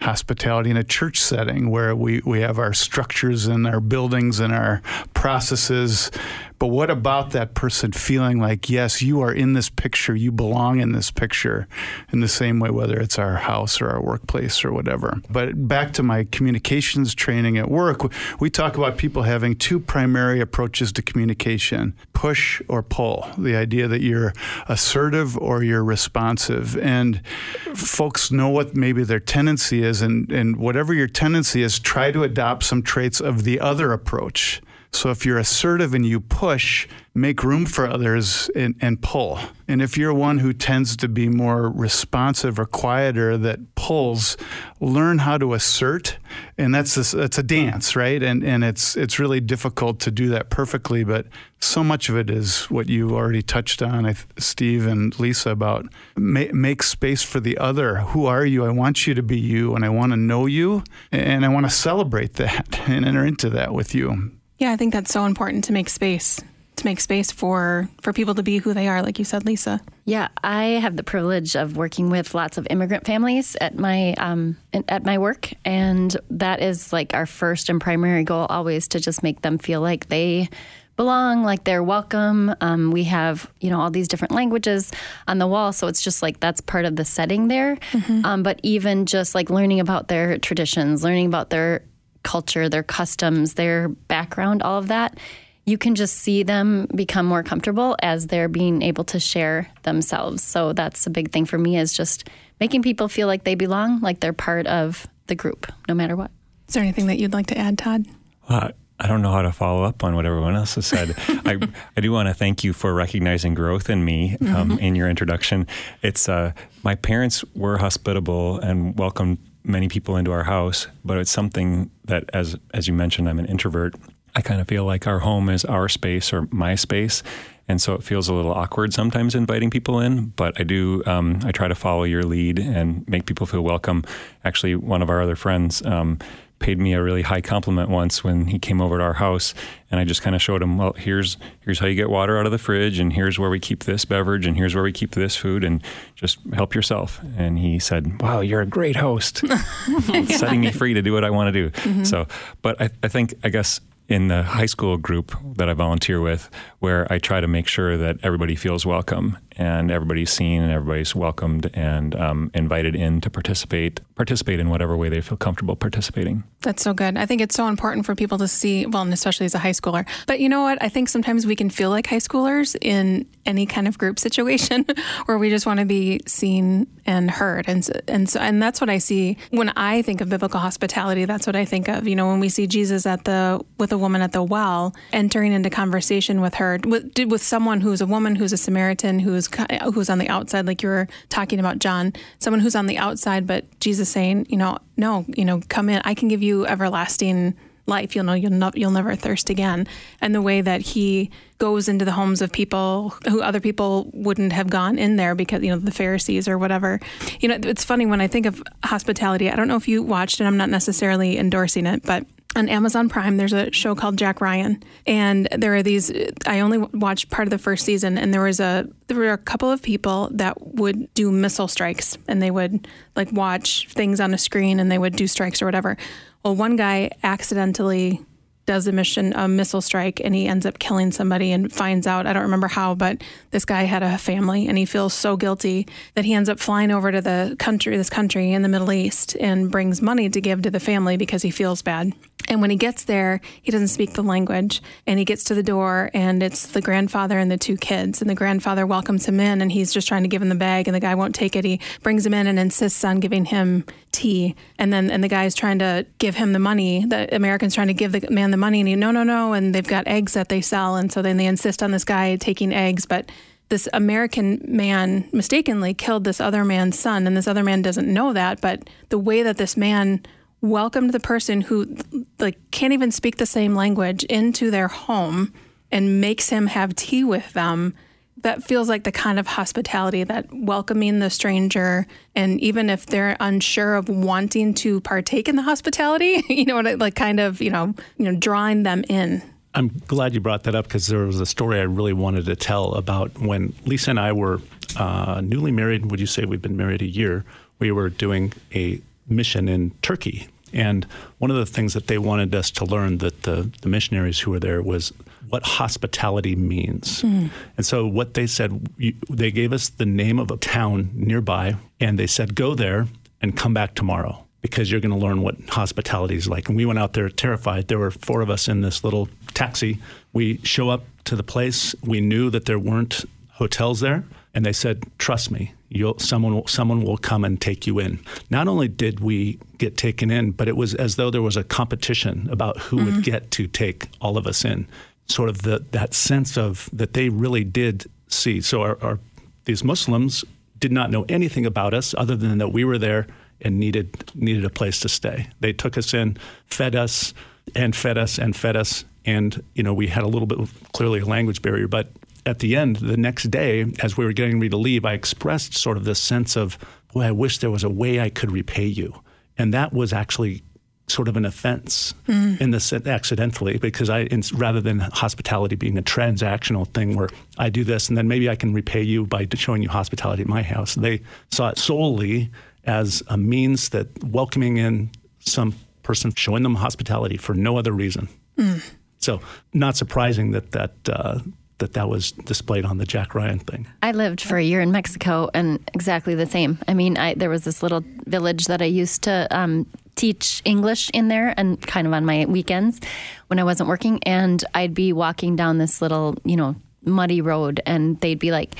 hospitality 0.00 0.70
in 0.70 0.76
a 0.76 0.84
church 0.84 1.20
setting 1.20 1.70
where 1.70 1.96
we, 1.96 2.20
we 2.24 2.40
have 2.40 2.58
our 2.58 2.74
structures 2.74 3.46
and 3.46 3.66
our 3.66 3.80
buildings 3.80 4.40
and 4.40 4.52
our 4.52 4.82
processes 5.14 6.10
but 6.58 6.68
what 6.68 6.90
about 6.90 7.30
that 7.30 7.54
person 7.54 7.92
feeling 7.92 8.38
like, 8.38 8.70
yes, 8.70 9.02
you 9.02 9.20
are 9.20 9.32
in 9.32 9.52
this 9.52 9.68
picture, 9.68 10.14
you 10.14 10.32
belong 10.32 10.80
in 10.80 10.92
this 10.92 11.10
picture 11.10 11.68
in 12.12 12.20
the 12.20 12.28
same 12.28 12.58
way, 12.60 12.70
whether 12.70 12.98
it's 12.98 13.18
our 13.18 13.36
house 13.36 13.80
or 13.80 13.90
our 13.90 14.00
workplace 14.00 14.64
or 14.64 14.72
whatever? 14.72 15.20
But 15.30 15.68
back 15.68 15.92
to 15.94 16.02
my 16.02 16.24
communications 16.24 17.14
training 17.14 17.58
at 17.58 17.70
work, 17.70 18.10
we 18.40 18.50
talk 18.50 18.76
about 18.76 18.96
people 18.96 19.22
having 19.22 19.56
two 19.56 19.78
primary 19.78 20.40
approaches 20.40 20.92
to 20.92 21.02
communication 21.02 21.94
push 22.12 22.62
or 22.68 22.82
pull. 22.82 23.28
The 23.36 23.54
idea 23.54 23.88
that 23.88 24.00
you're 24.00 24.32
assertive 24.68 25.36
or 25.36 25.62
you're 25.62 25.84
responsive. 25.84 26.76
And 26.78 27.26
folks 27.74 28.30
know 28.30 28.48
what 28.48 28.74
maybe 28.74 29.04
their 29.04 29.20
tendency 29.20 29.82
is, 29.82 30.00
and, 30.00 30.30
and 30.32 30.56
whatever 30.56 30.94
your 30.94 31.08
tendency 31.08 31.62
is, 31.62 31.78
try 31.78 32.10
to 32.12 32.22
adopt 32.22 32.64
some 32.64 32.82
traits 32.82 33.20
of 33.20 33.44
the 33.44 33.60
other 33.60 33.92
approach 33.92 34.62
So 34.96 35.10
if 35.10 35.26
you're 35.26 35.38
assertive 35.38 35.92
and 35.92 36.06
you 36.06 36.20
push, 36.20 36.88
make 37.14 37.44
room 37.44 37.66
for 37.66 37.86
others 37.86 38.50
and, 38.56 38.74
and 38.80 39.02
pull. 39.02 39.38
And 39.68 39.82
if 39.82 39.98
you're 39.98 40.14
one 40.14 40.38
who 40.38 40.54
tends 40.54 40.96
to 40.96 41.08
be 41.08 41.28
more 41.28 41.68
responsive 41.68 42.58
or 42.58 42.64
quieter 42.64 43.36
that 43.36 43.74
pulls, 43.74 44.38
learn 44.80 45.18
how 45.18 45.36
to 45.36 45.52
assert. 45.52 46.16
And 46.56 46.74
that's 46.74 46.96
a, 46.96 47.16
that's 47.16 47.36
a 47.36 47.42
dance, 47.42 47.94
right? 47.94 48.22
And 48.22 48.42
and 48.42 48.64
it's 48.64 48.96
it's 48.96 49.18
really 49.18 49.40
difficult 49.40 50.00
to 50.00 50.10
do 50.10 50.28
that 50.30 50.48
perfectly, 50.48 51.04
but 51.04 51.26
so 51.60 51.84
much 51.84 52.08
of 52.08 52.16
it 52.16 52.30
is 52.30 52.64
what 52.70 52.88
you 52.88 53.10
already 53.14 53.42
touched 53.42 53.82
on, 53.82 54.14
Steve 54.38 54.86
and 54.86 55.18
Lisa, 55.18 55.50
about 55.50 55.86
make, 56.16 56.54
make 56.54 56.82
space 56.82 57.22
for 57.22 57.40
the 57.40 57.58
other. 57.58 57.96
Who 57.96 58.24
are 58.26 58.46
you? 58.46 58.64
I 58.64 58.70
want 58.70 59.06
you 59.06 59.14
to 59.14 59.22
be 59.22 59.38
you, 59.38 59.74
and 59.74 59.84
I 59.84 59.90
want 59.90 60.12
to 60.12 60.16
know 60.16 60.46
you, 60.46 60.84
and 61.12 61.44
I 61.44 61.48
want 61.48 61.66
to 61.66 61.70
celebrate 61.70 62.34
that 62.34 62.80
and 62.88 63.04
enter 63.04 63.26
into 63.26 63.50
that 63.50 63.74
with 63.74 63.94
you. 63.94 64.32
Yeah, 64.58 64.72
I 64.72 64.76
think 64.76 64.92
that's 64.92 65.12
so 65.12 65.24
important 65.24 65.64
to 65.64 65.72
make 65.72 65.88
space 65.88 66.40
to 66.76 66.84
make 66.84 67.00
space 67.00 67.32
for 67.32 67.88
for 68.02 68.12
people 68.12 68.34
to 68.34 68.42
be 68.42 68.58
who 68.58 68.74
they 68.74 68.86
are 68.86 69.02
like 69.02 69.18
you 69.18 69.24
said 69.24 69.44
lisa. 69.44 69.80
Yeah 70.04 70.28
i 70.44 70.64
have 70.64 70.96
the 70.96 71.02
privilege 71.02 71.56
of 71.56 71.76
working 71.76 72.10
with 72.10 72.34
lots 72.34 72.58
of 72.58 72.66
immigrant 72.70 73.06
families 73.06 73.56
at 73.60 73.76
my 73.76 74.12
um, 74.14 74.56
at 74.88 75.04
my 75.04 75.18
work 75.18 75.52
and 75.64 76.16
that 76.30 76.60
is 76.62 76.92
like 76.92 77.14
our 77.14 77.26
first 77.26 77.68
and 77.68 77.80
primary 77.80 78.24
goal 78.24 78.46
always 78.48 78.88
to 78.88 79.00
just 79.00 79.22
make 79.22 79.42
them 79.42 79.58
feel 79.58 79.80
like 79.80 80.08
they 80.08 80.48
belong 80.96 81.42
like 81.42 81.64
they're 81.64 81.82
welcome. 81.82 82.54
Um, 82.62 82.90
we 82.90 83.04
have 83.04 83.50
you 83.60 83.70
know 83.70 83.80
all 83.80 83.90
these 83.90 84.08
different 84.08 84.32
languages 84.32 84.92
on 85.28 85.38
the 85.38 85.46
wall 85.46 85.72
so 85.72 85.86
it's 85.86 86.02
just 86.02 86.22
like 86.22 86.40
that's 86.40 86.60
part 86.60 86.84
of 86.84 86.96
the 86.96 87.04
setting 87.04 87.48
there. 87.48 87.76
Mm-hmm. 87.92 88.24
um, 88.24 88.42
but 88.42 88.60
even 88.62 89.06
just 89.06 89.34
like 89.34 89.50
learning 89.50 89.80
about 89.80 90.08
their 90.08 90.38
traditions 90.38 91.04
learning 91.04 91.26
about 91.26 91.50
their 91.50 91.82
culture, 92.26 92.68
their 92.68 92.82
customs, 92.82 93.54
their 93.54 93.88
background, 93.88 94.62
all 94.62 94.78
of 94.78 94.88
that, 94.88 95.16
you 95.64 95.78
can 95.78 95.94
just 95.94 96.16
see 96.16 96.42
them 96.42 96.86
become 96.94 97.24
more 97.24 97.44
comfortable 97.44 97.96
as 98.02 98.26
they're 98.26 98.48
being 98.48 98.82
able 98.82 99.04
to 99.04 99.20
share 99.20 99.70
themselves. 99.84 100.42
So 100.42 100.72
that's 100.72 101.06
a 101.06 101.10
big 101.10 101.30
thing 101.30 101.44
for 101.44 101.56
me 101.56 101.78
is 101.78 101.92
just 101.92 102.28
making 102.60 102.82
people 102.82 103.08
feel 103.08 103.28
like 103.28 103.44
they 103.44 103.54
belong, 103.54 104.00
like 104.00 104.18
they're 104.18 104.32
part 104.32 104.66
of 104.66 105.06
the 105.28 105.36
group, 105.36 105.72
no 105.88 105.94
matter 105.94 106.16
what. 106.16 106.32
Is 106.68 106.74
there 106.74 106.82
anything 106.82 107.06
that 107.06 107.18
you'd 107.18 107.32
like 107.32 107.46
to 107.46 107.58
add, 107.58 107.78
Todd? 107.78 108.06
Uh, 108.48 108.70
I 108.98 109.06
don't 109.06 109.22
know 109.22 109.30
how 109.30 109.42
to 109.42 109.52
follow 109.52 109.84
up 109.84 110.02
on 110.02 110.16
what 110.16 110.26
everyone 110.26 110.56
else 110.56 110.74
has 110.76 110.86
said. 110.86 111.14
I, 111.28 111.58
I 111.96 112.00
do 112.00 112.10
want 112.10 112.28
to 112.28 112.34
thank 112.34 112.64
you 112.64 112.72
for 112.72 112.92
recognizing 112.92 113.54
growth 113.54 113.88
in 113.88 114.04
me 114.04 114.36
um, 114.40 114.70
mm-hmm. 114.70 114.78
in 114.78 114.96
your 114.96 115.08
introduction. 115.08 115.68
It's 116.02 116.28
uh, 116.28 116.52
my 116.82 116.96
parents 116.96 117.44
were 117.54 117.78
hospitable 117.78 118.58
and 118.58 118.98
welcomed 118.98 119.38
many 119.66 119.88
people 119.88 120.16
into 120.16 120.32
our 120.32 120.44
house, 120.44 120.86
but 121.04 121.18
it's 121.18 121.30
something 121.30 121.90
that, 122.04 122.24
as 122.32 122.56
as 122.72 122.88
you 122.88 122.94
mentioned, 122.94 123.28
I'm 123.28 123.38
an 123.38 123.46
introvert. 123.46 123.94
I 124.34 124.42
kind 124.42 124.60
of 124.60 124.68
feel 124.68 124.84
like 124.84 125.06
our 125.06 125.18
home 125.20 125.48
is 125.48 125.64
our 125.64 125.88
space 125.88 126.32
or 126.32 126.46
my 126.50 126.74
space, 126.74 127.22
and 127.68 127.80
so 127.80 127.94
it 127.94 128.02
feels 128.02 128.28
a 128.28 128.34
little 128.34 128.52
awkward 128.52 128.92
sometimes 128.92 129.34
inviting 129.34 129.70
people 129.70 130.00
in. 130.00 130.26
But 130.36 130.60
I 130.60 130.64
do, 130.64 131.02
um, 131.06 131.40
I 131.44 131.52
try 131.52 131.68
to 131.68 131.74
follow 131.74 132.04
your 132.04 132.22
lead 132.22 132.58
and 132.58 133.08
make 133.08 133.26
people 133.26 133.46
feel 133.46 133.62
welcome. 133.62 134.04
Actually, 134.44 134.76
one 134.76 135.02
of 135.02 135.10
our 135.10 135.20
other 135.20 135.36
friends. 135.36 135.84
Um, 135.84 136.18
paid 136.58 136.78
me 136.78 136.94
a 136.94 137.02
really 137.02 137.22
high 137.22 137.40
compliment 137.40 137.90
once 137.90 138.24
when 138.24 138.46
he 138.46 138.58
came 138.58 138.80
over 138.80 138.98
to 138.98 139.04
our 139.04 139.14
house 139.14 139.54
and 139.90 140.00
I 140.00 140.04
just 140.04 140.22
kind 140.22 140.34
of 140.34 140.42
showed 140.42 140.62
him, 140.62 140.78
well, 140.78 140.94
here's 140.94 141.36
here's 141.60 141.78
how 141.78 141.86
you 141.86 141.94
get 141.94 142.10
water 142.10 142.38
out 142.38 142.46
of 142.46 142.52
the 142.52 142.58
fridge 142.58 142.98
and 142.98 143.12
here's 143.12 143.38
where 143.38 143.50
we 143.50 143.60
keep 143.60 143.84
this 143.84 144.04
beverage 144.04 144.46
and 144.46 144.56
here's 144.56 144.74
where 144.74 144.82
we 144.82 144.92
keep 144.92 145.12
this 145.12 145.36
food 145.36 145.62
and 145.62 145.82
just 146.14 146.38
help 146.54 146.74
yourself. 146.74 147.20
And 147.36 147.58
he 147.58 147.78
said, 147.78 148.20
"Wow, 148.20 148.40
you're 148.40 148.62
a 148.62 148.66
great 148.66 148.96
host." 148.96 149.44
Setting 150.26 150.60
me 150.60 150.72
free 150.72 150.94
to 150.94 151.02
do 151.02 151.12
what 151.12 151.24
I 151.24 151.30
want 151.30 151.52
to 151.52 151.52
do. 151.52 151.70
Mm-hmm. 151.70 152.04
So, 152.04 152.26
but 152.62 152.80
I, 152.80 152.90
I 153.02 153.08
think 153.08 153.34
I 153.44 153.48
guess 153.48 153.80
in 154.08 154.28
the 154.28 154.42
high 154.42 154.66
school 154.66 154.96
group 154.96 155.36
that 155.56 155.68
I 155.68 155.72
volunteer 155.72 156.20
with, 156.20 156.48
where 156.78 157.10
I 157.12 157.18
try 157.18 157.40
to 157.40 157.48
make 157.48 157.66
sure 157.66 157.96
that 157.96 158.18
everybody 158.22 158.54
feels 158.54 158.86
welcome 158.86 159.38
and 159.56 159.90
everybody's 159.90 160.30
seen 160.30 160.62
and 160.62 160.72
everybody's 160.72 161.14
welcomed 161.14 161.70
and 161.74 162.14
um, 162.14 162.50
invited 162.54 162.94
in 162.94 163.20
to 163.22 163.30
participate 163.30 164.00
participate 164.16 164.58
in 164.58 164.70
whatever 164.70 164.96
way 164.96 165.08
they 165.08 165.20
feel 165.20 165.36
comfortable 165.36 165.76
participating. 165.76 166.42
That's 166.62 166.82
so 166.82 166.94
good. 166.94 167.16
I 167.16 167.26
think 167.26 167.42
it's 167.42 167.54
so 167.54 167.68
important 167.68 168.06
for 168.06 168.14
people 168.14 168.38
to 168.38 168.48
see, 168.48 168.86
well, 168.86 169.02
and 169.02 169.12
especially 169.12 169.46
as 169.46 169.54
a 169.54 169.58
high 169.58 169.70
schooler. 169.70 170.06
But 170.26 170.40
you 170.40 170.48
know 170.48 170.62
what? 170.62 170.82
I 170.82 170.88
think 170.88 171.08
sometimes 171.08 171.46
we 171.46 171.54
can 171.54 171.70
feel 171.70 171.90
like 171.90 172.06
high 172.06 172.16
schoolers 172.16 172.74
in 172.80 173.26
any 173.44 173.66
kind 173.66 173.86
of 173.86 173.98
group 173.98 174.18
situation 174.18 174.86
where 175.26 175.38
we 175.38 175.50
just 175.50 175.66
want 175.66 175.80
to 175.80 175.86
be 175.86 176.20
seen 176.26 176.86
and 177.04 177.30
heard, 177.30 177.68
and 177.68 177.88
and 178.08 178.28
so, 178.28 178.40
and 178.40 178.60
that's 178.60 178.80
what 178.80 178.90
I 178.90 178.98
see 178.98 179.36
when 179.50 179.68
I 179.76 180.02
think 180.02 180.20
of 180.20 180.28
biblical 180.28 180.58
hospitality. 180.58 181.24
That's 181.24 181.46
what 181.46 181.54
I 181.54 181.64
think 181.64 181.88
of. 181.88 182.08
You 182.08 182.16
know, 182.16 182.26
when 182.26 182.40
we 182.40 182.48
see 182.48 182.66
Jesus 182.66 183.06
at 183.06 183.24
the 183.24 183.64
with 183.78 183.92
a 183.92 183.98
woman 183.98 184.22
at 184.22 184.32
the 184.32 184.42
well, 184.42 184.94
entering 185.12 185.52
into 185.52 185.70
conversation 185.70 186.40
with 186.40 186.54
her 186.54 186.80
with 186.84 187.12
with 187.28 187.42
someone 187.42 187.80
who's 187.80 188.00
a 188.00 188.06
woman 188.06 188.34
who's 188.34 188.52
a 188.52 188.56
Samaritan 188.56 189.20
who's 189.54 190.06
who's 190.06 190.10
on 190.10 190.18
the 190.18 190.28
outside, 190.28 190.66
like 190.66 190.82
you 190.82 190.88
were 190.88 191.08
talking 191.28 191.58
about, 191.58 191.78
John, 191.78 192.12
someone 192.38 192.60
who's 192.60 192.76
on 192.76 192.86
the 192.86 192.98
outside, 192.98 193.46
but 193.46 193.64
Jesus 193.80 194.08
saying, 194.08 194.46
you 194.48 194.56
know, 194.56 194.78
no, 194.96 195.24
you 195.28 195.44
know, 195.44 195.60
come 195.68 195.88
in. 195.88 196.00
I 196.04 196.14
can 196.14 196.28
give 196.28 196.42
you 196.42 196.66
everlasting 196.66 197.54
life. 197.86 198.14
You'll 198.14 198.24
know 198.24 198.34
you'll, 198.34 198.52
no, 198.52 198.70
you'll 198.74 198.90
never 198.90 199.14
thirst 199.14 199.50
again. 199.50 199.86
And 200.20 200.34
the 200.34 200.42
way 200.42 200.60
that 200.60 200.80
he 200.80 201.30
goes 201.58 201.88
into 201.88 202.04
the 202.04 202.12
homes 202.12 202.42
of 202.42 202.52
people 202.52 203.14
who 203.28 203.40
other 203.40 203.60
people 203.60 204.10
wouldn't 204.12 204.52
have 204.52 204.68
gone 204.68 204.98
in 204.98 205.16
there 205.16 205.34
because 205.34 205.62
you 205.62 205.70
know 205.70 205.78
the 205.78 205.90
Pharisees 205.90 206.48
or 206.48 206.58
whatever. 206.58 207.00
You 207.40 207.48
know, 207.48 207.58
it's 207.62 207.84
funny 207.84 208.06
when 208.06 208.20
I 208.20 208.26
think 208.26 208.46
of 208.46 208.62
hospitality. 208.84 209.50
I 209.50 209.56
don't 209.56 209.68
know 209.68 209.76
if 209.76 209.88
you 209.88 210.02
watched 210.02 210.40
it. 210.40 210.44
I'm 210.44 210.56
not 210.56 210.68
necessarily 210.68 211.38
endorsing 211.38 211.86
it, 211.86 212.02
but 212.02 212.26
on 212.56 212.68
Amazon 212.68 213.08
Prime, 213.08 213.36
there's 213.36 213.52
a 213.52 213.70
show 213.72 213.94
called 213.94 214.16
Jack 214.16 214.40
Ryan, 214.40 214.82
and 215.06 215.46
there 215.56 215.74
are 215.76 215.82
these. 215.82 216.10
I 216.46 216.60
only 216.60 216.78
watched 216.78 217.30
part 217.30 217.46
of 217.46 217.50
the 217.50 217.58
first 217.58 217.84
season, 217.84 218.16
and 218.18 218.32
there 218.32 218.42
was 218.42 218.58
a 218.58 218.88
there 219.06 219.16
were 219.16 219.32
a 219.32 219.38
couple 219.38 219.70
of 219.70 219.82
people 219.82 220.30
that 220.32 220.74
would 220.74 221.12
do 221.14 221.30
missile 221.30 221.68
strikes, 221.68 222.16
and 222.26 222.42
they 222.42 222.50
would 222.50 222.88
like 223.14 223.30
watch 223.30 223.86
things 223.90 224.20
on 224.20 224.32
a 224.32 224.38
screen, 224.38 224.80
and 224.80 224.90
they 224.90 224.98
would 224.98 225.14
do 225.14 225.26
strikes 225.26 225.60
or 225.60 225.66
whatever. 225.66 225.96
Well, 226.42 226.56
one 226.56 226.76
guy 226.76 227.10
accidentally 227.22 228.20
does 228.66 228.88
a 228.88 228.92
mission 228.92 229.32
a 229.34 229.46
missile 229.46 229.80
strike 229.80 230.20
and 230.20 230.34
he 230.34 230.48
ends 230.48 230.66
up 230.66 230.78
killing 230.80 231.12
somebody 231.12 231.52
and 231.52 231.72
finds 231.72 232.04
out 232.06 232.26
I 232.26 232.32
don't 232.32 232.42
remember 232.42 232.66
how 232.66 232.96
but 232.96 233.22
this 233.52 233.64
guy 233.64 233.84
had 233.84 234.02
a 234.02 234.18
family 234.18 234.66
and 234.66 234.76
he 234.76 234.84
feels 234.84 235.14
so 235.14 235.36
guilty 235.36 235.86
that 236.14 236.24
he 236.24 236.34
ends 236.34 236.48
up 236.48 236.58
flying 236.58 236.90
over 236.90 237.12
to 237.12 237.20
the 237.20 237.54
country 237.60 237.96
this 237.96 238.10
country 238.10 238.52
in 238.52 238.62
the 238.62 238.68
Middle 238.68 238.92
East 238.92 239.36
and 239.38 239.70
brings 239.70 240.02
money 240.02 240.28
to 240.28 240.40
give 240.40 240.62
to 240.62 240.70
the 240.70 240.80
family 240.80 241.16
because 241.16 241.42
he 241.42 241.50
feels 241.50 241.80
bad 241.80 242.12
and 242.48 242.60
when 242.60 242.70
he 242.70 242.76
gets 242.76 243.04
there 243.04 243.40
he 243.62 243.72
doesn't 243.72 243.88
speak 243.88 244.12
the 244.12 244.22
language. 244.22 244.82
And 245.06 245.18
he 245.18 245.24
gets 245.24 245.44
to 245.44 245.54
the 245.54 245.62
door 245.62 246.10
and 246.14 246.42
it's 246.42 246.68
the 246.68 246.80
grandfather 246.80 247.38
and 247.38 247.50
the 247.50 247.56
two 247.56 247.76
kids. 247.76 248.20
And 248.20 248.30
the 248.30 248.34
grandfather 248.34 248.86
welcomes 248.86 249.26
him 249.26 249.40
in 249.40 249.60
and 249.60 249.70
he's 249.72 249.92
just 249.92 250.08
trying 250.08 250.22
to 250.22 250.28
give 250.28 250.42
him 250.42 250.48
the 250.48 250.54
bag 250.54 250.88
and 250.88 250.94
the 250.94 251.00
guy 251.00 251.14
won't 251.14 251.34
take 251.34 251.56
it. 251.56 251.64
He 251.64 251.80
brings 252.02 252.24
him 252.24 252.34
in 252.34 252.46
and 252.46 252.58
insists 252.58 253.04
on 253.04 253.20
giving 253.20 253.44
him 253.44 253.84
tea. 254.12 254.54
And 254.78 254.92
then 254.92 255.10
and 255.10 255.22
the 255.22 255.28
guy's 255.28 255.54
trying 255.54 255.78
to 255.80 256.06
give 256.18 256.36
him 256.36 256.52
the 256.52 256.58
money. 256.58 257.04
The 257.04 257.34
American's 257.34 257.74
trying 257.74 257.88
to 257.88 257.94
give 257.94 258.12
the 258.12 258.28
man 258.30 258.50
the 258.50 258.56
money 258.56 258.80
and 258.80 258.88
he 258.88 258.96
no 258.96 259.10
no 259.10 259.22
no. 259.22 259.52
And 259.52 259.74
they've 259.74 259.86
got 259.86 260.06
eggs 260.06 260.34
that 260.34 260.48
they 260.48 260.60
sell 260.60 260.96
and 260.96 261.10
so 261.10 261.22
then 261.22 261.36
they 261.36 261.46
insist 261.46 261.82
on 261.82 261.90
this 261.90 262.04
guy 262.04 262.36
taking 262.36 262.72
eggs. 262.72 263.06
But 263.06 263.30
this 263.68 263.88
American 263.92 264.60
man 264.64 265.28
mistakenly 265.32 265.92
killed 265.92 266.22
this 266.22 266.40
other 266.40 266.64
man's 266.64 266.96
son 266.96 267.26
and 267.26 267.36
this 267.36 267.48
other 267.48 267.64
man 267.64 267.82
doesn't 267.82 268.12
know 268.12 268.32
that. 268.32 268.60
But 268.60 268.88
the 269.08 269.18
way 269.18 269.42
that 269.42 269.56
this 269.56 269.76
man 269.76 270.24
welcomed 270.60 271.12
the 271.12 271.20
person 271.20 271.60
who 271.60 271.96
like 272.38 272.58
can't 272.70 272.92
even 272.92 273.10
speak 273.10 273.36
the 273.36 273.46
same 273.46 273.74
language 273.74 274.24
into 274.24 274.70
their 274.70 274.88
home 274.88 275.52
and 275.92 276.20
makes 276.20 276.48
him 276.48 276.66
have 276.66 276.96
tea 276.96 277.24
with 277.24 277.52
them. 277.52 277.94
That 278.42 278.62
feels 278.62 278.88
like 278.88 279.04
the 279.04 279.12
kind 279.12 279.38
of 279.38 279.46
hospitality 279.46 280.22
that 280.24 280.46
welcoming 280.52 281.18
the 281.18 281.30
stranger 281.30 282.06
and 282.34 282.60
even 282.60 282.90
if 282.90 283.06
they're 283.06 283.36
unsure 283.40 283.96
of 283.96 284.08
wanting 284.08 284.74
to 284.74 285.00
partake 285.00 285.48
in 285.48 285.56
the 285.56 285.62
hospitality 285.62 286.44
you 286.48 286.64
know 286.64 286.76
what 286.76 286.98
like 286.98 287.16
kind 287.16 287.40
of 287.40 287.60
you 287.60 287.70
know 287.70 287.94
you 288.18 288.24
know 288.24 288.38
drawing 288.38 288.82
them 288.82 289.04
in. 289.08 289.42
I'm 289.74 289.88
glad 290.06 290.32
you 290.32 290.40
brought 290.40 290.62
that 290.64 290.74
up 290.74 290.84
because 290.84 291.08
there 291.08 291.26
was 291.26 291.40
a 291.40 291.46
story 291.46 291.80
i 291.80 291.82
really 291.82 292.12
wanted 292.12 292.44
to 292.44 292.54
tell 292.54 292.94
about 292.94 293.36
when 293.38 293.74
lisa 293.84 294.10
and 294.10 294.20
i 294.20 294.32
were 294.32 294.60
uh, 294.96 295.40
newly 295.44 295.72
married 295.72 296.10
would 296.10 296.20
you 296.20 296.26
say 296.26 296.44
we've 296.44 296.62
been 296.62 296.76
married 296.76 297.02
a 297.02 297.06
year? 297.06 297.44
We 297.78 297.90
were 297.92 298.08
doing 298.08 298.52
a 298.74 299.00
mission 299.28 299.68
in 299.68 299.90
turkey 300.02 300.48
and 300.72 301.06
one 301.38 301.50
of 301.50 301.56
the 301.56 301.66
things 301.66 301.94
that 301.94 302.06
they 302.06 302.18
wanted 302.18 302.54
us 302.54 302.70
to 302.72 302.84
learn 302.84 303.18
that 303.18 303.44
the, 303.44 303.70
the 303.82 303.88
missionaries 303.88 304.40
who 304.40 304.50
were 304.50 304.60
there 304.60 304.82
was 304.82 305.12
what 305.48 305.62
hospitality 305.62 306.56
means. 306.56 307.22
Mm. 307.22 307.50
And 307.76 307.86
so 307.86 308.06
what 308.06 308.34
they 308.34 308.46
said, 308.46 308.88
they 309.30 309.50
gave 309.50 309.72
us 309.72 309.88
the 309.88 310.06
name 310.06 310.38
of 310.38 310.50
a 310.50 310.56
town 310.56 311.10
nearby, 311.14 311.76
and 312.00 312.18
they 312.18 312.26
said, 312.26 312.54
go 312.54 312.74
there 312.74 313.06
and 313.40 313.56
come 313.56 313.74
back 313.74 313.94
tomorrow 313.94 314.44
because 314.60 314.90
you're 314.90 315.00
going 315.00 315.18
to 315.18 315.24
learn 315.24 315.42
what 315.42 315.56
hospitality 315.68 316.34
is 316.34 316.48
like. 316.48 316.68
And 316.68 316.76
we 316.76 316.84
went 316.84 316.98
out 316.98 317.12
there 317.12 317.28
terrified. 317.28 317.86
There 317.86 317.98
were 317.98 318.10
four 318.10 318.40
of 318.40 318.50
us 318.50 318.66
in 318.66 318.80
this 318.80 319.04
little 319.04 319.28
taxi. 319.54 320.00
We 320.32 320.58
show 320.64 320.90
up 320.90 321.04
to 321.24 321.36
the 321.36 321.44
place. 321.44 321.94
We 322.02 322.20
knew 322.20 322.50
that 322.50 322.64
there 322.64 322.78
weren't 322.78 323.24
hotels 323.52 324.00
there. 324.00 324.24
And 324.56 324.64
they 324.64 324.72
said, 324.72 325.04
"Trust 325.18 325.50
me, 325.50 325.74
you'll 325.90 326.18
someone 326.18 326.54
will, 326.54 326.66
someone 326.66 327.02
will 327.02 327.18
come 327.18 327.44
and 327.44 327.60
take 327.60 327.86
you 327.86 327.98
in." 327.98 328.18
Not 328.48 328.66
only 328.66 328.88
did 328.88 329.20
we 329.20 329.60
get 329.76 329.98
taken 329.98 330.30
in, 330.30 330.52
but 330.52 330.66
it 330.66 330.76
was 330.76 330.94
as 330.94 331.16
though 331.16 331.30
there 331.30 331.42
was 331.42 331.58
a 331.58 331.62
competition 331.62 332.48
about 332.50 332.78
who 332.78 332.96
would 332.96 333.06
mm-hmm. 333.06 333.20
get 333.20 333.50
to 333.52 333.66
take 333.66 334.08
all 334.18 334.38
of 334.38 334.46
us 334.46 334.64
in. 334.64 334.88
Sort 335.26 335.50
of 335.50 335.62
the, 335.62 335.84
that 335.90 336.14
sense 336.14 336.56
of 336.56 336.88
that 336.90 337.12
they 337.12 337.28
really 337.28 337.64
did 337.64 338.06
see. 338.28 338.62
So 338.62 338.80
our, 338.80 338.98
our 339.02 339.20
these 339.66 339.84
Muslims 339.84 340.42
did 340.80 340.90
not 340.90 341.10
know 341.10 341.26
anything 341.28 341.66
about 341.66 341.92
us 341.92 342.14
other 342.16 342.34
than 342.34 342.56
that 342.58 342.72
we 342.72 342.82
were 342.82 342.98
there 342.98 343.26
and 343.60 343.78
needed 343.78 344.32
needed 344.34 344.64
a 344.64 344.70
place 344.70 345.00
to 345.00 345.08
stay. 345.08 345.48
They 345.60 345.74
took 345.74 345.98
us 345.98 346.14
in, 346.14 346.38
fed 346.66 346.96
us, 346.96 347.34
and 347.74 347.94
fed 347.94 348.16
us 348.16 348.38
and 348.38 348.56
fed 348.56 348.74
us, 348.74 349.04
and 349.26 349.62
you 349.74 349.82
know 349.82 349.92
we 349.92 350.06
had 350.06 350.24
a 350.24 350.28
little 350.28 350.46
bit 350.46 350.58
clearly 350.92 351.20
a 351.20 351.26
language 351.26 351.60
barrier, 351.60 351.88
but 351.88 352.08
at 352.46 352.60
the 352.60 352.76
end, 352.76 352.96
the 352.96 353.16
next 353.16 353.50
day, 353.50 353.92
as 354.00 354.16
we 354.16 354.24
were 354.24 354.32
getting 354.32 354.58
ready 354.58 354.70
to 354.70 354.76
leave, 354.76 355.04
I 355.04 355.12
expressed 355.12 355.74
sort 355.74 355.96
of 355.96 356.04
this 356.04 356.20
sense 356.20 356.56
of, 356.56 356.78
boy, 357.12 357.22
I 357.22 357.32
wish 357.32 357.58
there 357.58 357.70
was 357.70 357.84
a 357.84 357.90
way 357.90 358.20
I 358.20 358.30
could 358.30 358.52
repay 358.52 358.86
you, 358.86 359.20
and 359.58 359.74
that 359.74 359.92
was 359.92 360.12
actually 360.12 360.62
sort 361.08 361.28
of 361.28 361.36
an 361.36 361.44
offense 361.44 362.14
mm. 362.26 362.60
in 362.60 362.72
the 362.72 363.02
accidentally 363.06 363.78
because 363.78 364.10
I 364.10 364.28
rather 364.54 364.80
than 364.80 364.98
hospitality 364.98 365.76
being 365.76 365.96
a 365.96 366.02
transactional 366.02 366.86
thing 366.94 367.14
where 367.14 367.28
I 367.58 367.68
do 367.68 367.84
this 367.84 368.08
and 368.08 368.18
then 368.18 368.26
maybe 368.26 368.50
I 368.50 368.56
can 368.56 368.74
repay 368.74 369.02
you 369.02 369.24
by 369.24 369.46
showing 369.54 369.84
you 369.84 369.88
hospitality 369.88 370.42
at 370.42 370.48
my 370.48 370.62
house. 370.62 370.96
They 370.96 371.22
saw 371.52 371.68
it 371.68 371.78
solely 371.78 372.50
as 372.86 373.22
a 373.28 373.36
means 373.36 373.90
that 373.90 374.08
welcoming 374.24 374.78
in 374.78 375.10
some 375.38 375.74
person, 376.02 376.32
showing 376.34 376.64
them 376.64 376.74
hospitality 376.74 377.36
for 377.36 377.54
no 377.54 377.78
other 377.78 377.92
reason. 377.92 378.28
Mm. 378.58 378.82
So, 379.18 379.40
not 379.72 379.96
surprising 379.96 380.52
that 380.52 380.72
that 380.72 380.94
uh, 381.08 381.38
that 381.78 381.92
that 381.92 382.08
was 382.08 382.32
displayed 382.32 382.84
on 382.84 382.98
the 382.98 383.04
Jack 383.04 383.34
Ryan 383.34 383.58
thing. 383.58 383.86
I 384.02 384.12
lived 384.12 384.40
for 384.40 384.56
a 384.56 384.62
year 384.62 384.80
in 384.80 384.92
Mexico, 384.92 385.50
and 385.54 385.78
exactly 385.94 386.34
the 386.34 386.46
same. 386.46 386.78
I 386.88 386.94
mean, 386.94 387.18
I, 387.18 387.34
there 387.34 387.50
was 387.50 387.64
this 387.64 387.82
little 387.82 388.02
village 388.26 388.66
that 388.66 388.80
I 388.80 388.86
used 388.86 389.22
to 389.22 389.46
um, 389.50 389.86
teach 390.14 390.62
English 390.64 391.10
in 391.12 391.28
there, 391.28 391.54
and 391.56 391.80
kind 391.82 392.06
of 392.06 392.12
on 392.12 392.24
my 392.24 392.46
weekends 392.46 393.00
when 393.48 393.58
I 393.58 393.64
wasn't 393.64 393.88
working, 393.88 394.20
and 394.24 394.64
I'd 394.74 394.94
be 394.94 395.12
walking 395.12 395.56
down 395.56 395.78
this 395.78 396.00
little, 396.00 396.36
you 396.44 396.56
know, 396.56 396.76
muddy 397.06 397.40
road 397.40 397.80
and 397.86 398.20
they'd 398.20 398.38
be 398.38 398.50
like, 398.50 398.74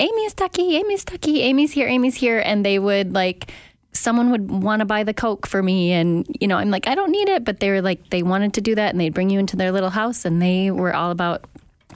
Amy's 0.00 0.34
Tucky, 0.34 0.76
Amy's 0.76 1.04
Tucky, 1.04 1.42
Amy's 1.42 1.72
here, 1.72 1.86
Amy's 1.86 2.14
here. 2.14 2.40
And 2.40 2.64
they 2.64 2.78
would 2.78 3.12
like, 3.12 3.52
someone 3.92 4.30
would 4.30 4.50
want 4.50 4.80
to 4.80 4.86
buy 4.86 5.04
the 5.04 5.14
Coke 5.14 5.46
for 5.46 5.62
me. 5.62 5.92
And, 5.92 6.26
you 6.40 6.48
know, 6.48 6.56
I'm 6.56 6.70
like, 6.70 6.88
I 6.88 6.94
don't 6.94 7.10
need 7.10 7.28
it. 7.28 7.44
But 7.44 7.60
they 7.60 7.70
were 7.70 7.82
like, 7.82 8.10
they 8.10 8.22
wanted 8.22 8.54
to 8.54 8.60
do 8.60 8.74
that 8.74 8.92
and 8.92 9.00
they'd 9.00 9.14
bring 9.14 9.30
you 9.30 9.38
into 9.38 9.56
their 9.56 9.70
little 9.70 9.90
house 9.90 10.24
and 10.24 10.40
they 10.40 10.70
were 10.70 10.94
all 10.94 11.10
about 11.10 11.44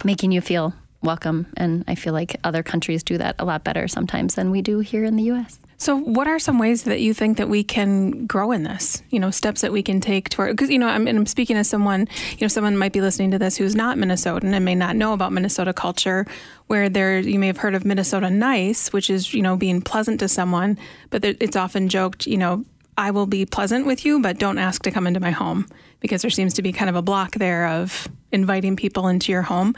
making 0.04 0.32
you 0.32 0.40
feel 0.40 0.74
welcome. 1.02 1.46
And 1.56 1.84
I 1.88 1.94
feel 1.94 2.12
like 2.12 2.36
other 2.44 2.62
countries 2.62 3.02
do 3.02 3.18
that 3.18 3.36
a 3.38 3.44
lot 3.44 3.64
better 3.64 3.88
sometimes 3.88 4.34
than 4.34 4.50
we 4.50 4.62
do 4.62 4.80
here 4.80 5.04
in 5.04 5.16
the 5.16 5.24
U.S. 5.24 5.58
So, 5.82 5.96
what 5.96 6.28
are 6.28 6.38
some 6.38 6.60
ways 6.60 6.84
that 6.84 7.00
you 7.00 7.12
think 7.12 7.38
that 7.38 7.48
we 7.48 7.64
can 7.64 8.26
grow 8.26 8.52
in 8.52 8.62
this? 8.62 9.02
You 9.10 9.18
know, 9.18 9.32
steps 9.32 9.62
that 9.62 9.72
we 9.72 9.82
can 9.82 10.00
take 10.00 10.28
toward 10.28 10.56
because 10.56 10.70
you 10.70 10.78
know, 10.78 10.86
I'm, 10.86 11.08
I'm 11.08 11.26
speaking 11.26 11.56
as 11.56 11.68
someone. 11.68 12.06
You 12.30 12.38
know, 12.42 12.48
someone 12.48 12.78
might 12.78 12.92
be 12.92 13.00
listening 13.00 13.32
to 13.32 13.38
this 13.38 13.56
who's 13.56 13.74
not 13.74 13.96
Minnesotan 13.98 14.54
and 14.54 14.64
may 14.64 14.76
not 14.76 14.94
know 14.94 15.12
about 15.12 15.32
Minnesota 15.32 15.72
culture. 15.72 16.24
Where 16.68 16.88
there, 16.88 17.18
you 17.18 17.38
may 17.38 17.48
have 17.48 17.56
heard 17.56 17.74
of 17.74 17.84
Minnesota 17.84 18.30
nice, 18.30 18.92
which 18.92 19.10
is 19.10 19.34
you 19.34 19.42
know 19.42 19.56
being 19.56 19.82
pleasant 19.82 20.20
to 20.20 20.28
someone, 20.28 20.78
but 21.10 21.24
it's 21.24 21.56
often 21.56 21.88
joked. 21.88 22.28
You 22.28 22.38
know, 22.38 22.64
I 22.96 23.10
will 23.10 23.26
be 23.26 23.44
pleasant 23.44 23.84
with 23.84 24.04
you, 24.04 24.20
but 24.20 24.38
don't 24.38 24.58
ask 24.58 24.82
to 24.84 24.92
come 24.92 25.08
into 25.08 25.18
my 25.18 25.32
home 25.32 25.66
because 26.02 26.20
there 26.20 26.30
seems 26.30 26.54
to 26.54 26.62
be 26.62 26.72
kind 26.72 26.90
of 26.90 26.96
a 26.96 27.02
block 27.02 27.32
there 27.32 27.66
of 27.68 28.08
inviting 28.30 28.76
people 28.76 29.08
into 29.08 29.32
your 29.32 29.42
home. 29.42 29.74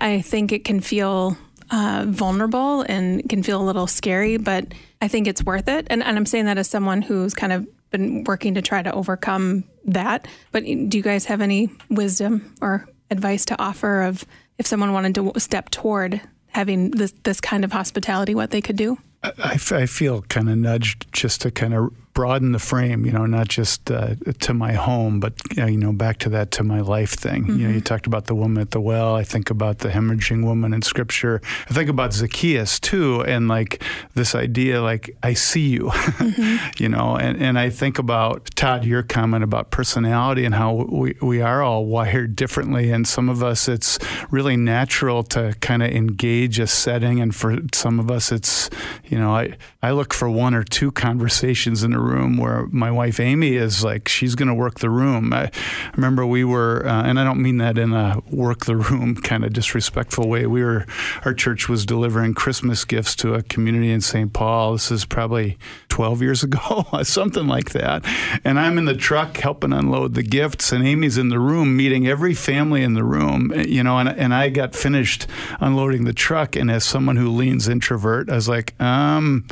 I 0.00 0.22
think 0.22 0.50
it 0.50 0.64
can 0.64 0.80
feel 0.80 1.36
uh, 1.70 2.06
vulnerable 2.08 2.82
and 2.82 3.28
can 3.28 3.42
feel 3.42 3.60
a 3.60 3.64
little 3.64 3.86
scary, 3.86 4.36
but 4.36 4.66
I 5.00 5.08
think 5.08 5.26
it's 5.26 5.44
worth 5.44 5.68
it. 5.68 5.86
And, 5.90 6.02
and 6.02 6.16
I'm 6.16 6.26
saying 6.26 6.46
that 6.46 6.58
as 6.58 6.68
someone 6.68 7.02
who's 7.02 7.34
kind 7.34 7.52
of 7.52 7.66
been 7.90 8.24
working 8.24 8.54
to 8.54 8.62
try 8.62 8.82
to 8.82 8.92
overcome 8.92 9.64
that. 9.84 10.26
But 10.52 10.64
do 10.64 10.96
you 10.96 11.02
guys 11.02 11.26
have 11.26 11.40
any 11.40 11.70
wisdom 11.88 12.54
or 12.60 12.88
advice 13.10 13.44
to 13.46 13.60
offer 13.60 14.02
of 14.02 14.24
if 14.58 14.66
someone 14.66 14.92
wanted 14.92 15.14
to 15.16 15.32
step 15.38 15.70
toward 15.70 16.20
having 16.48 16.90
this 16.92 17.12
this 17.22 17.40
kind 17.40 17.64
of 17.64 17.72
hospitality, 17.72 18.34
what 18.34 18.50
they 18.50 18.60
could 18.60 18.76
do? 18.76 18.98
I, 19.22 19.58
I 19.70 19.86
feel 19.86 20.22
kind 20.22 20.48
of 20.48 20.56
nudged 20.56 21.12
just 21.12 21.42
to 21.42 21.50
kind 21.50 21.74
of 21.74 21.92
broaden 22.16 22.52
the 22.52 22.58
frame, 22.58 23.04
you 23.04 23.12
know, 23.12 23.26
not 23.26 23.46
just 23.46 23.90
uh, 23.90 24.14
to 24.40 24.54
my 24.54 24.72
home, 24.72 25.20
but 25.20 25.34
you 25.54 25.76
know, 25.76 25.92
back 25.92 26.16
to 26.16 26.30
that 26.30 26.50
to 26.50 26.64
my 26.64 26.80
life 26.80 27.10
thing. 27.10 27.42
Mm-hmm. 27.42 27.58
You 27.58 27.64
know, 27.64 27.68
you 27.68 27.76
mm-hmm. 27.76 27.84
talked 27.84 28.06
about 28.06 28.24
the 28.24 28.34
woman 28.34 28.62
at 28.62 28.70
the 28.70 28.80
well. 28.80 29.14
I 29.14 29.22
think 29.22 29.50
about 29.50 29.80
the 29.80 29.90
hemorrhaging 29.90 30.42
woman 30.42 30.72
in 30.72 30.80
Scripture. 30.80 31.42
I 31.68 31.74
think 31.74 31.90
about 31.90 32.14
Zacchaeus 32.14 32.80
too, 32.80 33.22
and 33.24 33.48
like 33.48 33.82
this 34.14 34.34
idea, 34.34 34.80
like 34.80 35.14
I 35.22 35.34
see 35.34 35.68
you, 35.68 35.90
mm-hmm. 35.90 36.68
you 36.82 36.88
know, 36.88 37.18
and 37.18 37.40
and 37.40 37.58
I 37.58 37.68
think 37.68 37.98
about 37.98 38.46
Todd, 38.56 38.86
your 38.86 39.02
comment 39.02 39.44
about 39.44 39.70
personality 39.70 40.46
and 40.46 40.54
how 40.54 40.72
we 40.72 41.16
we 41.20 41.42
are 41.42 41.62
all 41.62 41.84
wired 41.84 42.34
differently, 42.34 42.90
and 42.90 43.06
some 43.06 43.28
of 43.28 43.42
us 43.42 43.68
it's 43.68 43.98
really 44.30 44.56
natural 44.56 45.22
to 45.24 45.54
kind 45.60 45.82
of 45.82 45.90
engage 45.90 46.58
a 46.58 46.66
setting, 46.66 47.20
and 47.20 47.36
for 47.36 47.58
some 47.74 48.00
of 48.00 48.10
us 48.10 48.32
it's 48.32 48.70
you 49.04 49.18
know, 49.18 49.36
I 49.36 49.56
I 49.82 49.90
look 49.90 50.12
for 50.14 50.28
one 50.30 50.54
or 50.54 50.64
two 50.64 50.90
conversations 50.90 51.84
in 51.84 51.92
a 51.92 52.00
room 52.06 52.36
where 52.36 52.66
my 52.70 52.90
wife 52.90 53.20
Amy 53.20 53.54
is 53.54 53.84
like 53.84 54.08
she's 54.08 54.34
going 54.34 54.48
to 54.48 54.54
work 54.54 54.80
the 54.80 54.90
room. 54.90 55.32
I 55.32 55.50
remember 55.94 56.26
we 56.26 56.44
were, 56.44 56.86
uh, 56.86 57.02
and 57.02 57.18
I 57.18 57.24
don't 57.24 57.42
mean 57.42 57.58
that 57.58 57.78
in 57.78 57.92
a 57.92 58.20
work 58.30 58.64
the 58.64 58.76
room 58.76 59.16
kind 59.22 59.44
of 59.44 59.52
disrespectful 59.52 60.28
way. 60.28 60.46
We 60.46 60.62
were, 60.62 60.86
our 61.24 61.34
church 61.34 61.68
was 61.68 61.84
delivering 61.84 62.34
Christmas 62.34 62.84
gifts 62.84 63.16
to 63.16 63.34
a 63.34 63.42
community 63.42 63.90
in 63.90 64.00
St. 64.00 64.32
Paul. 64.32 64.72
This 64.72 64.90
is 64.90 65.04
probably 65.04 65.58
12 65.88 66.22
years 66.22 66.42
ago, 66.42 66.86
something 67.02 67.46
like 67.46 67.70
that. 67.70 68.04
And 68.44 68.58
I'm 68.58 68.78
in 68.78 68.84
the 68.84 68.94
truck 68.94 69.36
helping 69.38 69.72
unload 69.72 70.14
the 70.14 70.22
gifts, 70.22 70.72
and 70.72 70.86
Amy's 70.86 71.18
in 71.18 71.28
the 71.28 71.38
room 71.38 71.76
meeting 71.76 72.06
every 72.06 72.34
family 72.34 72.82
in 72.82 72.94
the 72.94 73.04
room, 73.04 73.52
you 73.66 73.82
know. 73.82 73.98
And 73.98 74.08
and 74.08 74.34
I 74.34 74.48
got 74.48 74.74
finished 74.74 75.26
unloading 75.60 76.04
the 76.04 76.12
truck, 76.12 76.56
and 76.56 76.70
as 76.70 76.84
someone 76.84 77.16
who 77.16 77.30
leans 77.30 77.68
introvert, 77.68 78.30
I 78.30 78.34
was 78.34 78.48
like, 78.48 78.78
um, 78.80 79.46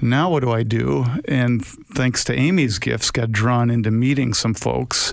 now 0.00 0.30
what 0.30 0.40
do 0.40 0.50
I 0.50 0.62
do? 0.62 1.06
And 1.26 1.64
thanks 1.94 2.24
to 2.24 2.34
Amy's 2.34 2.78
gifts, 2.78 3.10
got 3.10 3.32
drawn 3.32 3.70
into 3.70 3.90
meeting 3.90 4.34
some 4.34 4.54
folks. 4.54 5.12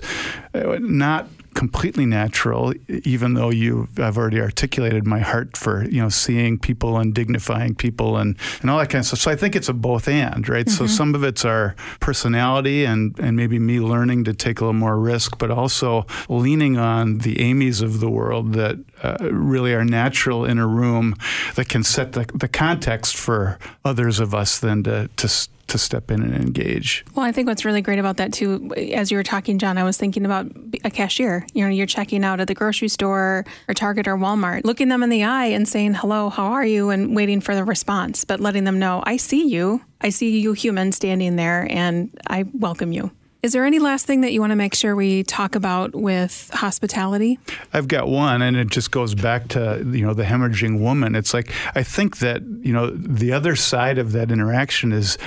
Uh, 0.54 0.78
not 0.80 1.28
completely 1.58 2.06
natural, 2.06 2.72
even 2.88 3.34
though 3.34 3.50
you 3.50 3.88
I've 3.98 4.16
already 4.16 4.40
articulated 4.40 5.08
my 5.08 5.18
heart 5.18 5.56
for 5.56 5.84
you 5.88 6.00
know 6.00 6.08
seeing 6.08 6.56
people 6.56 6.98
and 6.98 7.12
dignifying 7.12 7.74
people 7.74 8.16
and, 8.16 8.36
and 8.60 8.70
all 8.70 8.78
that 8.78 8.90
kind 8.90 9.00
of 9.00 9.06
stuff. 9.06 9.18
So 9.18 9.30
I 9.32 9.34
think 9.34 9.56
it's 9.56 9.68
a 9.68 9.74
both 9.74 10.06
and 10.06 10.48
right. 10.48 10.66
Mm-hmm. 10.66 10.76
So 10.76 10.86
some 10.86 11.16
of 11.16 11.24
it's 11.24 11.44
our 11.44 11.74
personality 11.98 12.84
and 12.84 13.18
and 13.18 13.36
maybe 13.36 13.58
me 13.58 13.80
learning 13.80 14.22
to 14.24 14.34
take 14.34 14.60
a 14.60 14.64
little 14.64 14.72
more 14.72 14.96
risk, 15.00 15.38
but 15.38 15.50
also 15.50 16.06
leaning 16.28 16.78
on 16.78 17.18
the 17.18 17.40
Amy's 17.40 17.80
of 17.80 17.98
the 17.98 18.08
world 18.08 18.52
that 18.52 18.76
uh, 19.02 19.16
really 19.32 19.74
are 19.74 19.84
natural 19.84 20.44
in 20.44 20.58
a 20.58 20.66
room 20.66 21.16
that 21.56 21.68
can 21.68 21.82
set 21.82 22.12
the, 22.12 22.24
the 22.34 22.48
context 22.48 23.16
for 23.16 23.58
others 23.84 24.20
of 24.20 24.32
us 24.32 24.60
than 24.60 24.84
to 24.84 25.10
to 25.16 25.48
to 25.68 25.78
step 25.78 26.10
in 26.10 26.22
and 26.22 26.34
engage. 26.34 27.04
Well, 27.14 27.24
I 27.24 27.32
think 27.32 27.48
what's 27.48 27.64
really 27.64 27.80
great 27.80 27.98
about 27.98 28.16
that 28.18 28.32
too, 28.32 28.72
as 28.76 29.10
you 29.10 29.16
were 29.16 29.22
talking, 29.22 29.58
John, 29.58 29.78
I 29.78 29.84
was 29.84 29.96
thinking 29.96 30.24
about 30.24 30.46
a 30.84 30.90
cashier. 30.90 31.46
You 31.52 31.64
know, 31.64 31.70
you're 31.70 31.86
checking 31.86 32.24
out 32.24 32.40
at 32.40 32.48
the 32.48 32.54
grocery 32.54 32.88
store 32.88 33.44
or 33.68 33.74
Target 33.74 34.08
or 34.08 34.16
Walmart, 34.16 34.64
looking 34.64 34.88
them 34.88 35.02
in 35.02 35.10
the 35.10 35.24
eye 35.24 35.46
and 35.46 35.68
saying, 35.68 35.94
hello, 35.94 36.28
how 36.30 36.46
are 36.46 36.66
you? 36.66 36.90
And 36.90 37.14
waiting 37.14 37.40
for 37.40 37.54
the 37.54 37.64
response, 37.64 38.24
but 38.24 38.40
letting 38.40 38.64
them 38.64 38.78
know, 38.78 39.02
I 39.06 39.16
see 39.16 39.46
you. 39.46 39.82
I 40.00 40.10
see 40.10 40.40
you 40.40 40.52
human 40.52 40.92
standing 40.92 41.36
there 41.36 41.66
and 41.70 42.10
I 42.26 42.44
welcome 42.52 42.92
you. 42.92 43.10
Is 43.40 43.52
there 43.52 43.64
any 43.64 43.78
last 43.78 44.04
thing 44.04 44.22
that 44.22 44.32
you 44.32 44.40
want 44.40 44.50
to 44.50 44.56
make 44.56 44.74
sure 44.74 44.96
we 44.96 45.22
talk 45.22 45.54
about 45.54 45.94
with 45.94 46.50
hospitality? 46.52 47.38
I've 47.72 47.86
got 47.86 48.08
one, 48.08 48.42
and 48.42 48.56
it 48.56 48.66
just 48.68 48.90
goes 48.90 49.14
back 49.14 49.46
to 49.48 49.86
you 49.92 50.04
know 50.04 50.12
the 50.12 50.24
hemorrhaging 50.24 50.80
woman. 50.80 51.14
It's 51.14 51.32
like 51.32 51.52
I 51.76 51.84
think 51.84 52.18
that 52.18 52.42
you 52.42 52.72
know 52.72 52.90
the 52.90 53.32
other 53.32 53.54
side 53.54 53.98
of 53.98 54.10
that 54.12 54.32
interaction 54.32 54.92
is 54.92 55.18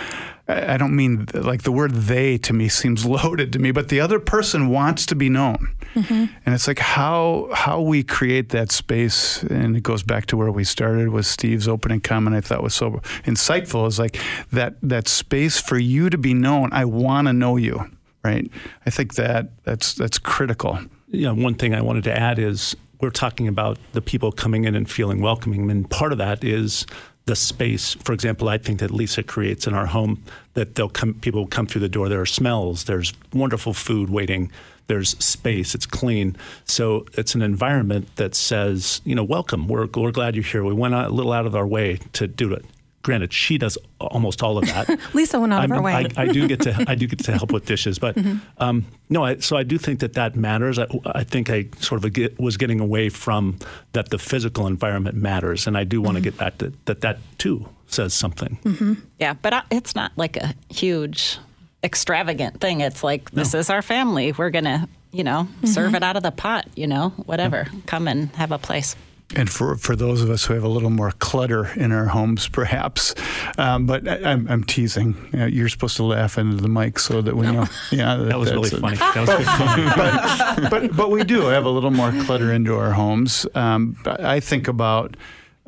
I 0.52 0.78
don't 0.78 0.96
mean 0.96 1.28
like 1.34 1.64
the 1.64 1.72
word 1.72 1.92
they 1.92 2.38
to 2.40 2.54
me 2.54 2.70
seems 2.70 3.06
loaded 3.24 3.54
to 3.54 3.60
me, 3.60 3.72
but 3.72 3.90
the 3.90 4.00
other 4.00 4.20
person 4.20 4.70
wants 4.70 5.06
to 5.08 5.16
be 5.16 5.30
known. 5.30 5.76
Mm-hmm. 5.94 6.26
And 6.46 6.56
it's 6.56 6.68
like 6.68 6.80
how 6.80 7.50
how 7.54 7.82
we 7.82 8.04
create 8.04 8.50
that 8.50 8.72
space 8.72 9.44
and 9.44 9.76
it 9.76 9.84
goes 9.84 10.04
back 10.04 10.26
to 10.28 10.38
where 10.38 10.52
we 10.52 10.64
started 10.64 11.10
with 11.10 11.26
Steve's 11.26 11.68
opening 11.68 12.02
comment 12.02 12.36
I 12.36 12.42
thought 12.42 12.64
was 12.64 12.74
so 12.74 13.02
insightful 13.24 13.88
is 13.88 14.00
like 14.00 14.18
that 14.52 14.76
that 14.82 15.08
space 15.08 15.60
for 15.60 15.78
you 15.78 16.10
to 16.10 16.18
be 16.18 16.34
known. 16.34 16.70
I 16.72 16.86
want 16.86 17.28
to 17.28 17.34
know 17.34 17.58
you, 17.58 17.90
right? 18.24 18.50
I 18.86 18.90
think 18.90 19.16
that 19.16 19.64
that's 19.64 19.94
that's 19.94 20.18
critical. 20.18 20.80
Yeah, 21.08 21.32
one 21.32 21.56
thing 21.56 21.76
I 21.76 21.82
wanted 21.82 22.06
to 22.06 22.18
add 22.18 22.40
is 22.40 22.76
we're 23.02 23.10
talking 23.10 23.48
about 23.48 23.80
the 23.94 24.02
people 24.02 24.32
coming 24.32 24.66
in 24.66 24.76
and 24.76 24.90
feeling 24.90 25.22
welcoming 25.22 25.70
and 25.70 25.90
part 25.90 26.12
of 26.12 26.20
that 26.20 26.44
is 26.44 26.86
the 27.32 27.36
space. 27.38 27.94
For 28.04 28.12
example, 28.12 28.50
I 28.50 28.58
think 28.58 28.82
that 28.82 28.92
Lisa 28.92 29.24
creates 29.24 29.66
in 29.66 29.74
our 29.74 29.86
home 29.86 30.22
that 30.54 30.76
they'll 30.76 30.90
come, 30.90 31.14
people 31.14 31.40
will 31.40 31.48
come 31.48 31.66
through 31.66 31.80
the 31.80 31.88
door. 31.88 32.10
There 32.10 32.20
are 32.20 32.26
smells. 32.26 32.84
There's 32.84 33.14
wonderful 33.32 33.74
food 33.74 34.10
waiting. 34.10 34.52
There's 34.88 35.12
space. 35.24 35.74
It's 35.74 35.86
clean. 35.86 36.36
So 36.66 37.06
it's 37.14 37.34
an 37.34 37.42
environment 37.42 38.14
that 38.18 38.36
says, 38.36 39.00
you 39.06 39.16
know, 39.16 39.24
welcome. 39.24 39.70
We're, 39.70 39.88
we're 39.96 40.12
glad 40.12 40.36
you're 40.36 40.44
here. 40.44 40.66
We 40.66 40.74
went 40.74 40.94
a 40.94 41.08
little 41.08 41.32
out 41.32 41.46
of 41.46 41.56
our 41.56 41.66
way 41.66 42.00
to 42.12 42.28
do 42.28 42.52
it 42.52 42.66
granted, 43.02 43.34
she 43.34 43.58
does 43.58 43.78
almost 44.00 44.44
all 44.44 44.58
of 44.58 44.66
that. 44.66 45.00
Lisa 45.14 45.40
went 45.40 45.54
out 45.54 45.64
I'm, 45.64 45.72
of 45.72 45.78
her 45.78 45.84
way. 45.84 45.94
I, 45.94 46.24
I, 46.24 46.28
do 46.28 46.48
get 46.48 46.62
to 46.62 46.86
I 46.88 46.96
do 46.96 47.08
get 47.08 47.20
to 47.20 47.32
help 47.32 47.52
with 47.52 47.66
dishes, 47.66 48.00
but 48.00 48.16
mm-hmm. 48.16 48.38
um, 48.58 48.86
no. 49.10 49.24
I, 49.24 49.38
so 49.38 49.58
I 49.58 49.64
do 49.64 49.78
think 49.78 50.00
that 50.00 50.14
that 50.14 50.36
matters. 50.36 50.80
I, 50.80 50.88
I 51.06 51.24
think 51.24 51.50
I 51.50 51.68
sort 51.80 52.04
of 52.04 52.14
get, 52.14 52.40
was 52.40 52.58
getting 52.58 52.80
away 52.80 53.10
from 53.10 53.58
that 53.94 54.10
the 54.10 54.20
physical 54.20 54.68
environment 54.68 55.16
matters, 55.16 55.68
and 55.68 55.78
I 55.78 55.84
do 55.84 56.02
want 56.02 56.16
to 56.16 56.20
mm-hmm. 56.20 56.24
get 56.24 56.38
back 56.38 56.58
to 56.60 56.74
that. 56.86 57.02
That 57.02 57.20
too 57.38 57.68
says 57.88 58.14
something. 58.14 58.60
Mm-hmm. 58.64 58.94
Yeah, 59.20 59.34
but 59.34 59.54
I, 59.54 59.64
it's 59.72 59.96
not 59.96 60.12
like 60.16 60.38
a 60.38 60.54
huge 60.70 61.38
extravagant 61.84 62.62
thing. 62.62 62.82
It's 62.82 63.04
like 63.04 63.32
this 63.32 63.54
no. 63.54 63.60
is 63.60 63.70
our 63.70 63.82
family. 63.82 64.32
We're 64.32 64.52
gonna 64.52 64.88
you 65.12 65.24
know 65.24 65.48
serve 65.64 65.88
mm-hmm. 65.88 65.96
it 65.96 66.04
out 66.04 66.18
of 66.18 66.24
the 66.24 66.32
pot. 66.32 66.68
You 66.76 66.88
know 66.88 67.10
whatever. 67.10 67.68
Come 67.86 68.08
and 68.08 68.34
have 68.36 68.52
a 68.52 68.58
place 68.58 68.96
and 69.36 69.50
for, 69.50 69.76
for 69.78 69.96
those 69.96 70.22
of 70.22 70.30
us 70.30 70.46
who 70.46 70.54
have 70.54 70.64
a 70.64 70.68
little 70.68 70.90
more 70.90 71.12
clutter 71.12 71.68
in 71.76 71.92
our 71.92 72.06
homes, 72.06 72.48
perhaps. 72.48 73.16
Um, 73.58 73.86
but 73.86 74.08
I, 74.08 74.32
am 74.32 74.48
I'm 74.50 74.64
teasing. 74.64 75.16
Uh, 75.34 75.46
you're 75.46 75.70
supposed 75.70 75.96
to 75.98 76.04
laugh 76.04 76.38
into 76.38 76.58
the 76.58 76.68
mic 76.68 77.00
so 77.00 77.22
that 77.22 77.36
we 77.36 77.46
know. 77.48 77.66
Yeah, 77.92 78.16
that, 78.18 78.24
that 78.30 78.40
was 78.40 78.52
really 78.52 78.70
funny. 78.70 78.98
That 78.98 79.16
was 79.16 79.30
but, 79.30 79.44
funny. 79.44 79.86
But, 79.96 80.70
but, 80.70 80.96
but, 80.96 81.12
we 81.12 81.24
do 81.24 81.42
have 81.48 81.66
a 81.66 81.70
little 81.70 81.92
more 81.92 82.12
clutter 82.24 82.52
into 82.52 82.76
our 82.76 82.92
homes. 82.92 83.46
Um, 83.56 83.98
I 84.06 84.40
think 84.40 84.68
about 84.68 85.16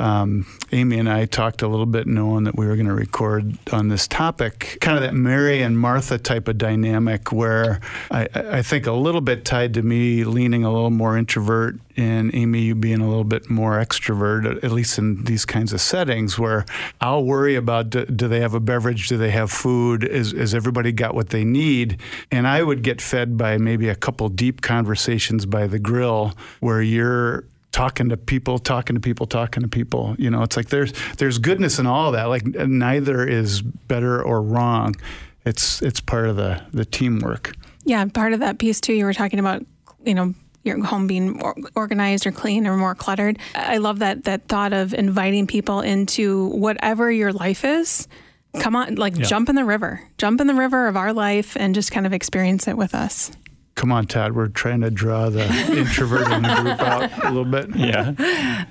um, 0.04 0.46
Amy 0.74 1.00
and 1.00 1.10
I 1.10 1.26
talked 1.26 1.62
a 1.62 1.68
little 1.70 1.86
bit 1.86 2.08
knowing 2.08 2.44
that 2.44 2.58
we 2.58 2.68
were 2.68 2.76
going 2.76 2.88
to 2.88 2.94
record 2.94 3.58
on 3.72 3.88
this 3.88 4.06
topic, 4.06 4.78
kind 4.82 4.98
of 4.98 5.04
that 5.04 5.14
Mary 5.14 5.62
and 5.62 5.80
Martha 5.80 6.18
type 6.18 6.50
of 6.50 6.58
dynamic 6.58 7.32
where 7.32 7.80
I, 8.12 8.28
I 8.36 8.62
think 8.64 8.86
a 8.86 8.92
little 8.92 9.22
bit 9.22 9.46
tied 9.46 9.74
to 9.76 9.82
me 9.82 10.26
leaning 10.26 10.66
a 10.66 10.74
little 10.74 10.90
more 10.90 11.18
introvert 11.18 11.78
and 11.96 12.36
Amy, 12.36 12.64
you 12.64 12.76
being 12.76 13.00
a 13.00 13.08
little 13.08 13.24
bit 13.24 13.50
more 13.50 13.74
extrovert, 13.74 14.62
at 14.62 14.72
least 14.72 14.98
in 14.98 15.24
these 15.24 15.46
kinds 15.46 15.72
of 15.72 15.80
settings 15.80 16.38
where 16.38 16.66
I'll 17.00 17.24
worry 17.24 17.56
about 17.56 17.92
do, 17.92 18.06
do 18.06 18.28
they 18.28 18.42
have 18.42 18.54
a 18.54 18.60
beverage? 18.60 19.08
Do 19.08 19.18
they 19.18 19.32
have 19.32 19.52
food? 19.52 20.04
Is, 20.04 20.34
is 20.34 20.54
everybody 20.54 20.92
got 20.92 21.16
what 21.16 21.30
they 21.30 21.46
need? 21.46 22.02
And 22.30 22.46
I 22.46 22.62
would 22.62 22.82
get 22.82 23.00
fed 23.00 23.38
by 23.38 23.58
maybe 23.58 23.88
a 23.88 23.96
couple 23.96 24.28
deep 24.28 24.62
conversations 24.62 25.46
by 25.46 25.68
the 25.68 25.80
grill 25.80 26.34
where 26.60 26.82
you're 26.82 27.46
talking 27.74 28.08
to 28.10 28.16
people, 28.16 28.60
talking 28.60 28.94
to 28.96 29.02
people, 29.02 29.26
talking 29.26 29.64
to 29.64 29.68
people. 29.68 30.16
You 30.18 30.30
know, 30.30 30.44
it's 30.44 30.56
like 30.56 30.70
there's 30.70 30.94
there's 31.18 31.40
goodness 31.40 31.80
in 31.80 31.88
all 31.88 32.14
that. 32.14 32.26
Like 32.26 32.46
neither 32.46 33.28
is 33.28 33.62
better 33.62 34.24
or 34.24 34.42
wrong. 34.42 34.96
It's 35.46 35.82
it's 35.82 36.00
part 36.00 36.30
of 36.30 36.38
the 36.38 36.64
the 36.72 36.86
teamwork. 36.86 37.54
Yeah, 37.84 38.06
part 38.06 38.32
of 38.32 38.40
that 38.40 38.60
piece 38.60 38.80
too. 38.80 38.94
You 38.94 39.04
were 39.04 39.14
talking 39.14 39.40
about, 39.40 39.66
you 40.06 40.14
know, 40.14 40.34
your 40.64 40.82
home 40.86 41.08
being 41.08 41.34
more 41.34 41.56
organized 41.76 42.26
or 42.26 42.32
clean 42.32 42.66
or 42.66 42.78
more 42.78 42.96
cluttered. 42.96 43.38
I 43.56 43.78
love 43.78 44.00
that 44.00 44.24
that 44.24 44.48
thought 44.48 44.72
of 44.72 44.94
inviting 44.94 45.48
people 45.48 45.82
into 45.82 46.48
whatever 46.50 47.12
your 47.12 47.34
life 47.34 47.66
is. 47.66 48.08
Come 48.60 48.76
on, 48.76 48.96
like 48.96 49.18
yeah. 49.18 49.24
jump 49.24 49.50
in 49.50 49.56
the 49.56 49.66
river, 49.66 50.00
jump 50.20 50.40
in 50.40 50.46
the 50.46 50.54
river 50.54 50.88
of 50.88 50.96
our 50.96 51.12
life, 51.12 51.58
and 51.58 51.74
just 51.74 51.92
kind 51.92 52.06
of 52.06 52.14
experience 52.14 52.68
it 52.68 52.78
with 52.78 52.94
us. 52.94 53.32
Come 53.76 53.92
on, 53.92 54.06
Todd. 54.06 54.34
We're 54.34 54.48
trying 54.48 54.82
to 54.82 54.92
draw 54.92 55.30
the 55.30 55.46
introvert 55.78 56.32
in 56.32 56.44
the 56.44 56.56
group 56.62 56.80
out 56.80 57.24
a 57.26 57.30
little 57.32 57.46
bit. 57.46 57.76
Yeah. 57.76 58.66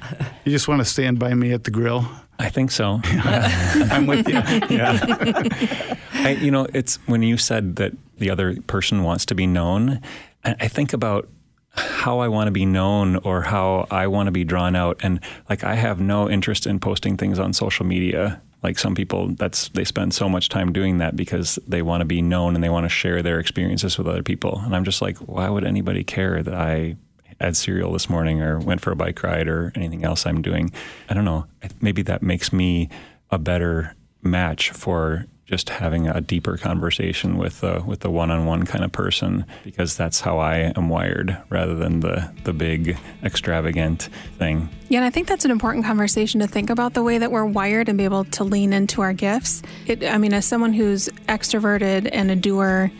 You 0.44 0.52
just 0.52 0.68
want 0.68 0.80
to 0.80 0.84
stand 0.84 1.18
by 1.18 1.34
me 1.34 1.52
at 1.52 1.64
the 1.64 1.70
grill? 1.70 2.08
I 2.38 2.48
think 2.48 2.70
so. 2.70 3.00
I'm 3.04 4.06
with 4.06 4.28
you. 4.28 4.34
Yeah. 4.70 5.96
I, 6.14 6.38
you 6.40 6.50
know, 6.50 6.66
it's 6.72 6.96
when 7.06 7.22
you 7.22 7.36
said 7.36 7.76
that 7.76 7.92
the 8.18 8.30
other 8.30 8.60
person 8.62 9.02
wants 9.02 9.26
to 9.26 9.34
be 9.34 9.46
known, 9.46 10.00
I 10.44 10.68
think 10.68 10.92
about 10.92 11.28
how 11.74 12.20
I 12.20 12.28
want 12.28 12.48
to 12.48 12.52
be 12.52 12.64
known 12.66 13.16
or 13.16 13.42
how 13.42 13.86
I 13.90 14.06
want 14.06 14.26
to 14.26 14.30
be 14.32 14.44
drawn 14.44 14.76
out. 14.76 15.00
And 15.02 15.20
like, 15.48 15.64
I 15.64 15.74
have 15.74 16.00
no 16.00 16.28
interest 16.28 16.66
in 16.66 16.80
posting 16.80 17.16
things 17.16 17.38
on 17.38 17.52
social 17.52 17.86
media 17.86 18.40
like 18.62 18.78
some 18.78 18.94
people 18.94 19.28
that's 19.34 19.68
they 19.70 19.84
spend 19.84 20.14
so 20.14 20.28
much 20.28 20.48
time 20.48 20.72
doing 20.72 20.98
that 20.98 21.16
because 21.16 21.58
they 21.66 21.82
want 21.82 22.00
to 22.00 22.04
be 22.04 22.22
known 22.22 22.54
and 22.54 22.62
they 22.62 22.68
want 22.68 22.84
to 22.84 22.88
share 22.88 23.22
their 23.22 23.38
experiences 23.38 23.98
with 23.98 24.06
other 24.06 24.22
people. 24.22 24.60
And 24.64 24.74
i'm 24.74 24.84
just 24.84 25.02
like 25.02 25.18
why 25.18 25.48
would 25.48 25.64
anybody 25.64 26.04
care 26.04 26.42
that 26.42 26.54
i 26.54 26.96
had 27.40 27.56
cereal 27.56 27.92
this 27.92 28.08
morning 28.08 28.40
or 28.40 28.58
went 28.60 28.80
for 28.80 28.92
a 28.92 28.96
bike 28.96 29.22
ride 29.22 29.48
or 29.48 29.72
anything 29.74 30.04
else 30.04 30.26
i'm 30.26 30.42
doing? 30.42 30.70
I 31.08 31.14
don't 31.14 31.24
know. 31.24 31.46
Maybe 31.80 32.02
that 32.02 32.22
makes 32.22 32.52
me 32.52 32.88
a 33.30 33.38
better 33.38 33.96
match 34.22 34.70
for 34.70 35.26
just 35.52 35.68
having 35.68 36.08
a 36.08 36.18
deeper 36.22 36.56
conversation 36.56 37.36
with 37.36 37.60
the 37.60 37.82
with 37.86 38.00
the 38.00 38.08
one-on-one 38.08 38.62
kind 38.62 38.82
of 38.82 38.90
person 38.90 39.44
because 39.64 39.98
that's 39.98 40.18
how 40.18 40.38
I 40.38 40.72
am 40.74 40.88
wired 40.88 41.36
rather 41.50 41.74
than 41.74 42.00
the 42.00 42.32
the 42.44 42.54
big 42.54 42.96
extravagant 43.22 44.08
thing. 44.38 44.70
Yeah, 44.88 45.00
and 45.00 45.04
I 45.04 45.10
think 45.10 45.28
that's 45.28 45.44
an 45.44 45.50
important 45.50 45.84
conversation 45.84 46.40
to 46.40 46.46
think 46.46 46.70
about 46.70 46.94
the 46.94 47.02
way 47.02 47.18
that 47.18 47.30
we're 47.30 47.44
wired 47.44 47.90
and 47.90 47.98
be 47.98 48.04
able 48.04 48.24
to 48.24 48.44
lean 48.44 48.72
into 48.72 49.02
our 49.02 49.12
gifts. 49.12 49.62
It, 49.86 50.02
I 50.04 50.16
mean, 50.16 50.32
as 50.32 50.46
someone 50.46 50.72
who's 50.72 51.10
extroverted 51.28 52.08
and 52.10 52.30
a 52.30 52.36
doer, 52.36 52.90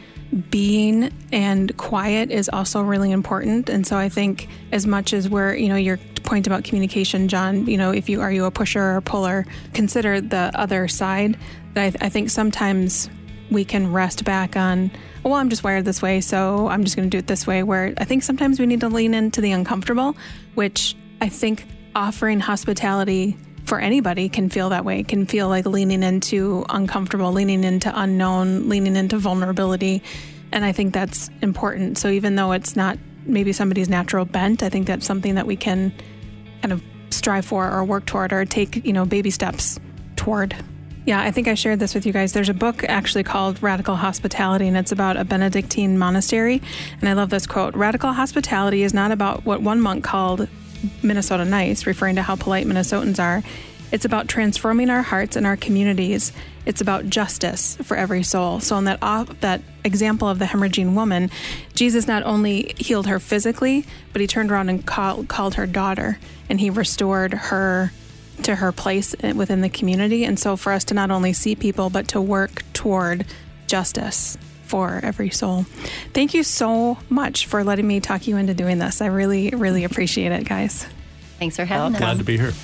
being 0.51 1.13
and 1.31 1.77
quiet 1.77 2.31
is 2.31 2.49
also 2.49 2.81
really 2.83 3.11
important. 3.11 3.69
And 3.69 3.87
so 3.87 3.97
I 3.97 4.09
think 4.09 4.49
as 4.73 4.87
much 4.87 5.13
as 5.13 5.29
we're, 5.29 5.55
you 5.55 5.69
know, 5.69 5.77
your 5.77 5.99
point 6.25 6.47
about 6.47 6.65
communication, 6.65 7.29
John, 7.29 7.67
you 7.67 7.77
know, 7.77 7.91
if 7.91 8.09
you 8.09 8.21
are 8.21 8.33
you 8.33 8.45
a 8.45 8.51
pusher 8.51 8.81
or 8.81 8.97
a 8.97 9.03
puller, 9.03 9.45
consider 9.75 10.21
the 10.21 10.51
other 10.55 10.89
side 10.89 11.37
I, 11.77 11.93
I 12.01 12.09
think 12.09 12.31
sometimes 12.31 13.09
we 13.51 13.65
can 13.65 13.93
rest 13.93 14.25
back 14.25 14.57
on, 14.57 14.91
well, 15.25 15.35
I'm 15.35 15.49
just 15.49 15.65
wired 15.65 15.85
this 15.85 16.03
way, 16.03 16.21
so 16.21 16.69
I'm 16.69 16.85
just 16.85 16.97
going 16.97 17.09
to 17.09 17.11
do 17.11 17.19
it 17.19 17.27
this 17.27 17.47
way. 17.47 17.63
Where 17.63 17.95
I 17.99 18.05
think 18.05 18.23
sometimes 18.23 18.59
we 18.59 18.67
need 18.67 18.81
to 18.81 18.89
lean 18.89 19.15
into 19.15 19.41
the 19.41 19.53
uncomfortable, 19.53 20.17
which 20.55 20.97
I 21.21 21.29
think 21.29 21.67
offering 21.95 22.41
hospitality 22.41 23.37
for 23.65 23.79
anybody 23.79 24.29
can 24.29 24.49
feel 24.49 24.71
that 24.71 24.85
way, 24.85 25.03
can 25.03 25.27
feel 25.27 25.49
like 25.49 25.67
leaning 25.67 26.03
into 26.03 26.65
uncomfortable, 26.69 27.33
leaning 27.33 27.65
into 27.65 27.93
unknown, 27.95 28.69
leaning 28.69 28.97
into 28.97 29.19
vulnerability. 29.19 30.03
And 30.51 30.65
I 30.65 30.73
think 30.73 30.93
that's 30.93 31.31
important. 31.41 31.99
So 31.99 32.09
even 32.09 32.35
though 32.35 32.53
it's 32.53 32.77
not 32.77 32.99
maybe 33.25 33.53
somebody's 33.53 33.89
natural 33.89 34.25
bent, 34.25 34.63
I 34.63 34.69
think 34.69 34.87
that's 34.87 35.07
something 35.07 35.37
that 35.37 35.47
we 35.47 35.57
can 35.57 35.93
kind 36.61 36.73
of 36.73 36.83
strive 37.11 37.45
for 37.45 37.71
or 37.71 37.85
work 37.85 38.07
toward 38.07 38.33
or 38.33 38.45
take, 38.45 38.85
you 38.85 38.93
know, 38.93 39.05
baby 39.05 39.31
steps 39.31 39.79
toward. 40.17 40.57
Yeah, 41.05 41.21
I 41.21 41.33
think 41.33 41.49
I 41.49 41.55
shared 41.55 41.81
this 41.81 41.95
with 41.95 42.07
you 42.07 42.13
guys. 42.13 42.33
There's 42.33 42.49
a 42.49 42.55
book 42.55 42.85
actually 42.85 43.25
called 43.25 43.61
Radical 43.61 43.97
Hospitality, 43.97 44.69
and 44.69 44.77
it's 44.77 44.93
about 44.93 45.17
a 45.17 45.25
Benedictine 45.25 45.99
monastery. 45.99 46.63
And 47.01 47.09
I 47.09 47.15
love 47.15 47.31
this 47.31 47.45
quote 47.45 47.75
Radical 47.75 48.13
hospitality 48.13 48.85
is 48.85 48.95
not 48.95 49.11
about 49.11 49.45
what 49.45 49.63
one 49.63 49.81
monk 49.81 50.05
called 50.05 50.49
Minnesota 51.03 51.45
nice, 51.45 51.87
referring 51.87 52.17
to 52.17 52.23
how 52.23 52.37
polite 52.37 52.67
Minnesotans 52.67 53.23
are. 53.23 53.43
It's 53.93 54.05
about 54.07 54.27
transforming 54.27 54.89
our 54.89 55.03
hearts 55.03 55.37
and 55.37 55.47
our 55.47 55.57
communities. 55.57 56.33
It's 56.65 56.81
about 56.81 57.07
justice 57.07 57.77
for 57.83 57.97
every 57.97 58.23
soul. 58.23 58.61
So, 58.61 58.77
in 58.79 58.85
that 58.85 59.01
that 59.41 59.61
example 59.85 60.29
of 60.29 60.39
the 60.39 60.47
hemorrhaging 60.47 60.95
woman, 60.95 61.31
Jesus 61.75 62.07
not 62.07 62.23
only 62.23 62.75
healed 62.79 63.07
her 63.07 63.19
physically, 63.19 63.85
but 64.13 64.21
he 64.21 64.27
turned 64.27 64.51
around 64.51 64.71
and 64.71 64.85
call, 64.87 65.25
called 65.25 65.55
her 65.55 65.67
daughter, 65.67 66.19
and 66.49 66.59
he 66.59 66.71
restored 66.71 67.35
her 67.35 67.93
to 68.45 68.57
her 68.57 68.73
place 68.73 69.15
within 69.35 69.61
the 69.61 69.69
community. 69.69 70.25
And 70.25 70.39
so 70.39 70.57
for 70.57 70.73
us 70.73 70.85
to 70.85 70.95
not 70.95 71.11
only 71.11 71.33
see 71.33 71.55
people, 71.55 71.91
but 71.91 72.09
to 72.09 72.21
work 72.21 72.63
toward 72.73 73.27
justice 73.67 74.39
for 74.73 75.01
every 75.03 75.29
soul. 75.29 75.67
Thank 76.15 76.33
you 76.33 76.43
so 76.43 76.97
much 77.11 77.45
for 77.45 77.63
letting 77.63 77.87
me 77.87 78.01
talk 78.01 78.27
you 78.27 78.39
into 78.39 78.55
doing 78.55 78.79
this. 78.79 79.03
I 79.03 79.07
really, 79.07 79.51
really 79.51 79.85
appreciate 79.89 80.33
it, 80.33 80.49
guys. 80.49 80.87
Thanks 81.39 81.57
for 81.57 81.67
having 81.67 81.93
well, 81.93 81.97
us. 81.97 81.99
Glad 81.99 82.19
to 82.19 82.25
be 82.25 82.39
here. 82.39 82.55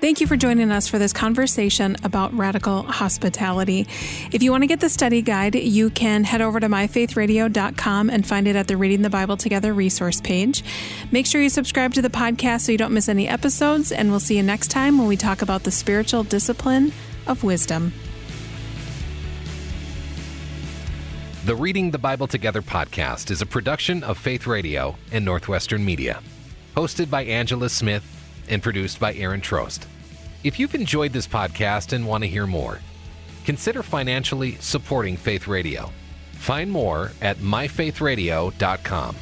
Thank 0.00 0.22
you 0.22 0.26
for 0.26 0.36
joining 0.36 0.70
us 0.70 0.88
for 0.88 0.98
this 0.98 1.12
conversation 1.12 1.96
about 2.02 2.32
radical 2.32 2.82
hospitality. 2.84 3.86
If 4.32 4.42
you 4.42 4.50
want 4.50 4.62
to 4.62 4.66
get 4.66 4.80
the 4.80 4.88
study 4.88 5.20
guide, 5.20 5.54
you 5.54 5.90
can 5.90 6.24
head 6.24 6.40
over 6.40 6.60
to 6.60 6.68
myfaithradio.com 6.68 8.08
and 8.08 8.26
find 8.26 8.48
it 8.48 8.56
at 8.56 8.68
the 8.68 8.76
Reading 8.78 9.02
the 9.02 9.10
Bible 9.10 9.36
Together 9.36 9.74
resource 9.74 10.20
page. 10.22 10.64
Make 11.10 11.26
sure 11.26 11.42
you 11.42 11.50
subscribe 11.50 11.92
to 11.94 12.00
the 12.00 12.08
podcast 12.08 12.62
so 12.62 12.72
you 12.72 12.78
don't 12.78 12.94
miss 12.94 13.10
any 13.10 13.28
episodes, 13.28 13.92
and 13.92 14.10
we'll 14.10 14.20
see 14.20 14.38
you 14.38 14.42
next 14.42 14.68
time 14.68 14.96
when 14.96 15.08
we 15.08 15.16
talk 15.16 15.42
about 15.42 15.64
the 15.64 15.72
spiritual 15.72 16.22
discipline 16.22 16.92
of 17.26 17.44
wisdom. 17.44 17.92
The 21.48 21.56
Reading 21.56 21.92
the 21.92 21.98
Bible 21.98 22.26
Together 22.26 22.60
podcast 22.60 23.30
is 23.30 23.40
a 23.40 23.46
production 23.46 24.02
of 24.02 24.18
Faith 24.18 24.46
Radio 24.46 24.98
and 25.10 25.24
Northwestern 25.24 25.82
Media. 25.82 26.20
Hosted 26.76 27.08
by 27.08 27.24
Angela 27.24 27.70
Smith 27.70 28.04
and 28.50 28.62
produced 28.62 29.00
by 29.00 29.14
Aaron 29.14 29.40
Trost. 29.40 29.86
If 30.44 30.60
you've 30.60 30.74
enjoyed 30.74 31.14
this 31.14 31.26
podcast 31.26 31.94
and 31.94 32.06
want 32.06 32.22
to 32.22 32.28
hear 32.28 32.46
more, 32.46 32.80
consider 33.46 33.82
financially 33.82 34.56
supporting 34.56 35.16
Faith 35.16 35.48
Radio. 35.48 35.90
Find 36.32 36.70
more 36.70 37.12
at 37.22 37.38
myfaithradio.com. 37.38 39.16